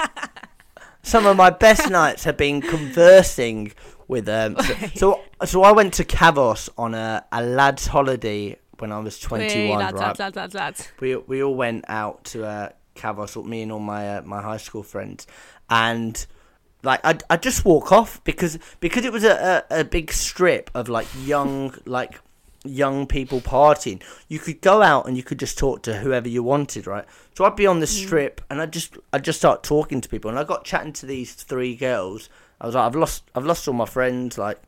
some 1.02 1.26
of 1.26 1.36
my 1.36 1.50
best 1.50 1.90
nights 1.90 2.24
have 2.24 2.36
been 2.36 2.60
conversing 2.60 3.72
with 4.08 4.28
um. 4.28 4.56
So, 4.58 4.74
so, 4.94 5.20
so 5.44 5.62
I 5.62 5.72
went 5.72 5.94
to 5.94 6.04
Kavos 6.04 6.68
on 6.76 6.94
a, 6.94 7.24
a 7.32 7.42
lads' 7.42 7.86
holiday 7.86 8.56
when 8.80 8.92
I 8.92 8.98
was 8.98 9.18
21. 9.18 9.50
Hey, 9.50 9.76
lads, 9.76 9.92
right? 9.94 10.00
lads, 10.00 10.18
lads, 10.18 10.36
lads, 10.36 10.54
lads. 10.54 10.88
we 11.00 11.16
we 11.16 11.42
all 11.42 11.54
went 11.54 11.84
out 11.88 12.24
to 12.26 12.46
uh, 12.46 12.68
Kavos, 12.94 13.42
me 13.44 13.62
and 13.62 13.72
all 13.72 13.80
my 13.80 14.16
uh, 14.16 14.22
my 14.22 14.42
high 14.42 14.56
school 14.56 14.82
friends, 14.82 15.26
and 15.70 16.26
like 16.82 17.00
I 17.04 17.18
I 17.30 17.36
just 17.36 17.64
walk 17.64 17.92
off 17.92 18.22
because 18.24 18.58
because 18.80 19.04
it 19.04 19.12
was 19.12 19.24
a, 19.24 19.64
a, 19.70 19.80
a 19.80 19.84
big 19.84 20.12
strip 20.12 20.70
of 20.74 20.88
like 20.88 21.06
young 21.24 21.74
like 21.86 22.20
young 22.64 23.06
people 23.06 23.40
partying. 23.40 24.02
You 24.28 24.38
could 24.38 24.60
go 24.60 24.82
out 24.82 25.06
and 25.06 25.16
you 25.16 25.22
could 25.22 25.38
just 25.38 25.58
talk 25.58 25.82
to 25.82 25.98
whoever 25.98 26.28
you 26.28 26.42
wanted, 26.42 26.86
right? 26.86 27.04
So 27.34 27.44
I'd 27.44 27.56
be 27.56 27.66
on 27.66 27.80
the 27.80 27.86
strip 27.86 28.40
and 28.50 28.60
I 28.60 28.66
just 28.66 28.96
I 29.12 29.18
just 29.18 29.38
start 29.38 29.62
talking 29.62 30.00
to 30.00 30.08
people, 30.08 30.30
and 30.30 30.38
I 30.38 30.44
got 30.44 30.64
chatting 30.64 30.92
to 30.94 31.06
these 31.06 31.34
three 31.34 31.74
girls. 31.76 32.28
I 32.60 32.66
was 32.66 32.74
like, 32.74 32.86
I've 32.86 32.96
lost 32.96 33.30
I've 33.34 33.46
lost 33.46 33.66
all 33.68 33.74
my 33.74 33.86
friends, 33.86 34.36
like. 34.38 34.60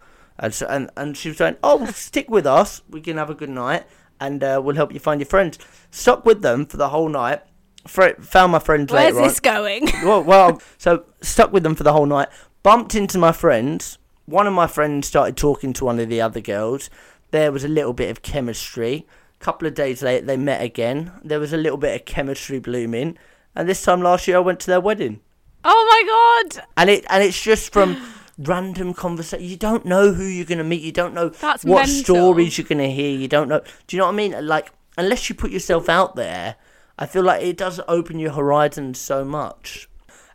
And, 0.42 0.54
so, 0.54 0.66
and 0.68 0.88
and 0.96 1.18
she 1.18 1.28
was 1.28 1.36
saying, 1.36 1.56
"Oh, 1.62 1.84
stick 1.90 2.30
with 2.30 2.46
us. 2.46 2.80
We 2.88 3.02
can 3.02 3.18
have 3.18 3.28
a 3.28 3.34
good 3.34 3.50
night, 3.50 3.84
and 4.20 4.42
uh, 4.42 4.60
we'll 4.62 4.76
help 4.76 4.92
you 4.92 5.00
find 5.00 5.20
your 5.20 5.26
friends." 5.26 5.58
Stuck 5.90 6.24
with 6.24 6.42
them 6.42 6.66
for 6.66 6.76
the 6.76 6.90
whole 6.90 7.08
night. 7.08 7.40
Fr- 7.86 8.20
found 8.20 8.52
my 8.52 8.58
friends 8.58 8.92
Where's 8.92 9.14
later 9.14 9.28
this 9.28 9.40
going? 9.40 9.88
Well, 10.04 10.22
well, 10.22 10.62
so 10.78 11.04
stuck 11.22 11.52
with 11.52 11.62
them 11.62 11.74
for 11.74 11.82
the 11.82 11.92
whole 11.92 12.06
night. 12.06 12.28
Bumped 12.62 12.94
into 12.94 13.18
my 13.18 13.32
friends. 13.32 13.98
One 14.26 14.46
of 14.46 14.52
my 14.52 14.66
friends 14.66 15.08
started 15.08 15.36
talking 15.36 15.72
to 15.74 15.84
one 15.86 15.98
of 15.98 16.08
the 16.08 16.20
other 16.20 16.40
girls. 16.40 16.90
There 17.30 17.50
was 17.50 17.64
a 17.64 17.68
little 17.68 17.92
bit 17.92 18.10
of 18.10 18.22
chemistry. 18.22 19.06
A 19.40 19.44
couple 19.44 19.66
of 19.66 19.74
days 19.74 20.02
later, 20.02 20.26
they 20.26 20.36
met 20.36 20.62
again. 20.62 21.12
There 21.24 21.40
was 21.40 21.52
a 21.52 21.56
little 21.56 21.78
bit 21.78 21.98
of 21.98 22.04
chemistry 22.04 22.60
blooming. 22.60 23.16
And 23.56 23.68
this 23.68 23.82
time 23.82 24.02
last 24.02 24.28
year, 24.28 24.36
I 24.36 24.40
went 24.40 24.60
to 24.60 24.66
their 24.66 24.80
wedding 24.80 25.20
oh 25.64 26.48
my 26.48 26.52
god! 26.54 26.66
and 26.76 26.90
it 26.90 27.04
and 27.08 27.22
it's 27.22 27.40
just 27.40 27.72
from 27.72 27.96
random 28.40 28.94
conversation. 28.94 29.44
You 29.46 29.56
don't 29.56 29.84
know 29.84 30.12
who 30.12 30.24
you're 30.24 30.44
gonna 30.46 30.64
meet. 30.64 30.82
You 30.82 30.92
don't 30.92 31.14
know 31.14 31.28
That's 31.30 31.64
what 31.64 31.86
mental. 31.86 32.14
stories 32.16 32.58
you're 32.58 32.66
gonna 32.66 32.88
hear. 32.88 33.16
You 33.16 33.28
don't 33.28 33.48
know. 33.48 33.60
Do 33.86 33.96
you 33.96 33.98
know 34.00 34.06
what 34.06 34.12
I 34.14 34.16
mean? 34.16 34.46
Like 34.46 34.72
unless 34.98 35.28
you 35.28 35.34
put 35.34 35.50
yourself 35.50 35.88
out 35.88 36.16
there, 36.16 36.56
I 36.98 37.06
feel 37.06 37.22
like 37.22 37.42
it 37.42 37.56
does 37.56 37.80
open 37.88 38.18
your 38.18 38.32
horizons 38.32 38.98
so 38.98 39.24
much. 39.24 39.88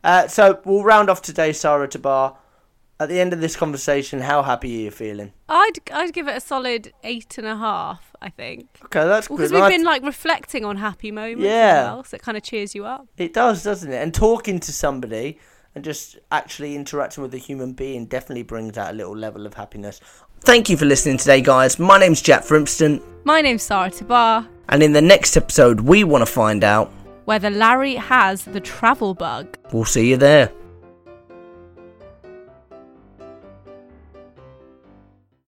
Uh, 0.04 0.28
so 0.28 0.60
we'll 0.66 0.84
round 0.84 1.10
off 1.10 1.22
today, 1.22 1.52
Sarah 1.54 1.88
Tabar. 1.88 2.38
At 2.98 3.10
the 3.10 3.20
end 3.20 3.34
of 3.34 3.42
this 3.42 3.58
conversation, 3.58 4.22
how 4.22 4.42
happy 4.42 4.74
are 4.78 4.82
you 4.84 4.92
feeling? 4.92 5.34
I'd 5.50 5.74
I'd 5.92 6.14
give 6.14 6.30
it 6.30 6.38
a 6.38 6.40
solid 6.40 6.94
eight 7.04 7.38
and 7.38 7.46
a 7.46 7.58
half. 7.58 8.16
I 8.22 8.30
think 8.30 8.70
Okay, 8.86 9.04
that's 9.06 9.28
because 9.28 9.52
good. 9.52 9.56
we've 9.56 9.64
I- 9.64 9.70
been 9.70 9.84
like 9.84 10.02
reflecting 10.02 10.64
on 10.64 10.78
happy 10.78 11.12
moments. 11.12 11.44
Yeah. 11.44 11.84
well, 11.96 12.04
so 12.06 12.16
it 12.16 12.22
kind 12.22 12.38
of 12.38 12.44
cheers 12.44 12.74
you 12.74 12.86
up. 12.86 13.06
It 13.18 13.34
does, 13.34 13.64
doesn't 13.64 13.92
it? 13.92 13.98
And 14.02 14.14
talking 14.14 14.62
to 14.62 14.72
somebody 14.72 15.40
and 15.76 15.84
just 15.84 16.18
actually 16.32 16.76
interacting 16.76 17.22
with 17.22 17.34
a 17.34 17.38
human 17.38 17.74
being 17.74 18.06
definitely 18.06 18.44
brings 18.44 18.78
out 18.78 18.94
a 18.94 18.98
little 18.98 19.16
level 19.16 19.46
of 19.46 19.54
happiness. 19.54 20.00
Thank 20.42 20.70
you 20.70 20.78
for 20.78 20.86
listening 20.86 21.18
today, 21.18 21.42
guys. 21.42 21.78
My 21.78 22.00
name's 22.00 22.22
Jack 22.22 22.44
Frimston. 22.44 23.02
My 23.26 23.42
name's 23.42 23.64
Sarah 23.64 23.92
Tabar. 23.92 24.48
And 24.70 24.82
in 24.82 24.94
the 24.94 25.02
next 25.02 25.36
episode, 25.38 25.82
we 25.82 26.04
want 26.04 26.22
to 26.22 26.32
find 26.32 26.64
out. 26.64 26.92
Whether 27.26 27.50
Larry 27.50 27.96
has 27.96 28.46
the 28.46 28.60
travel 28.60 29.14
bug. 29.14 29.58
We'll 29.74 29.86
see 29.86 30.10
you 30.10 30.18
there. 30.18 30.52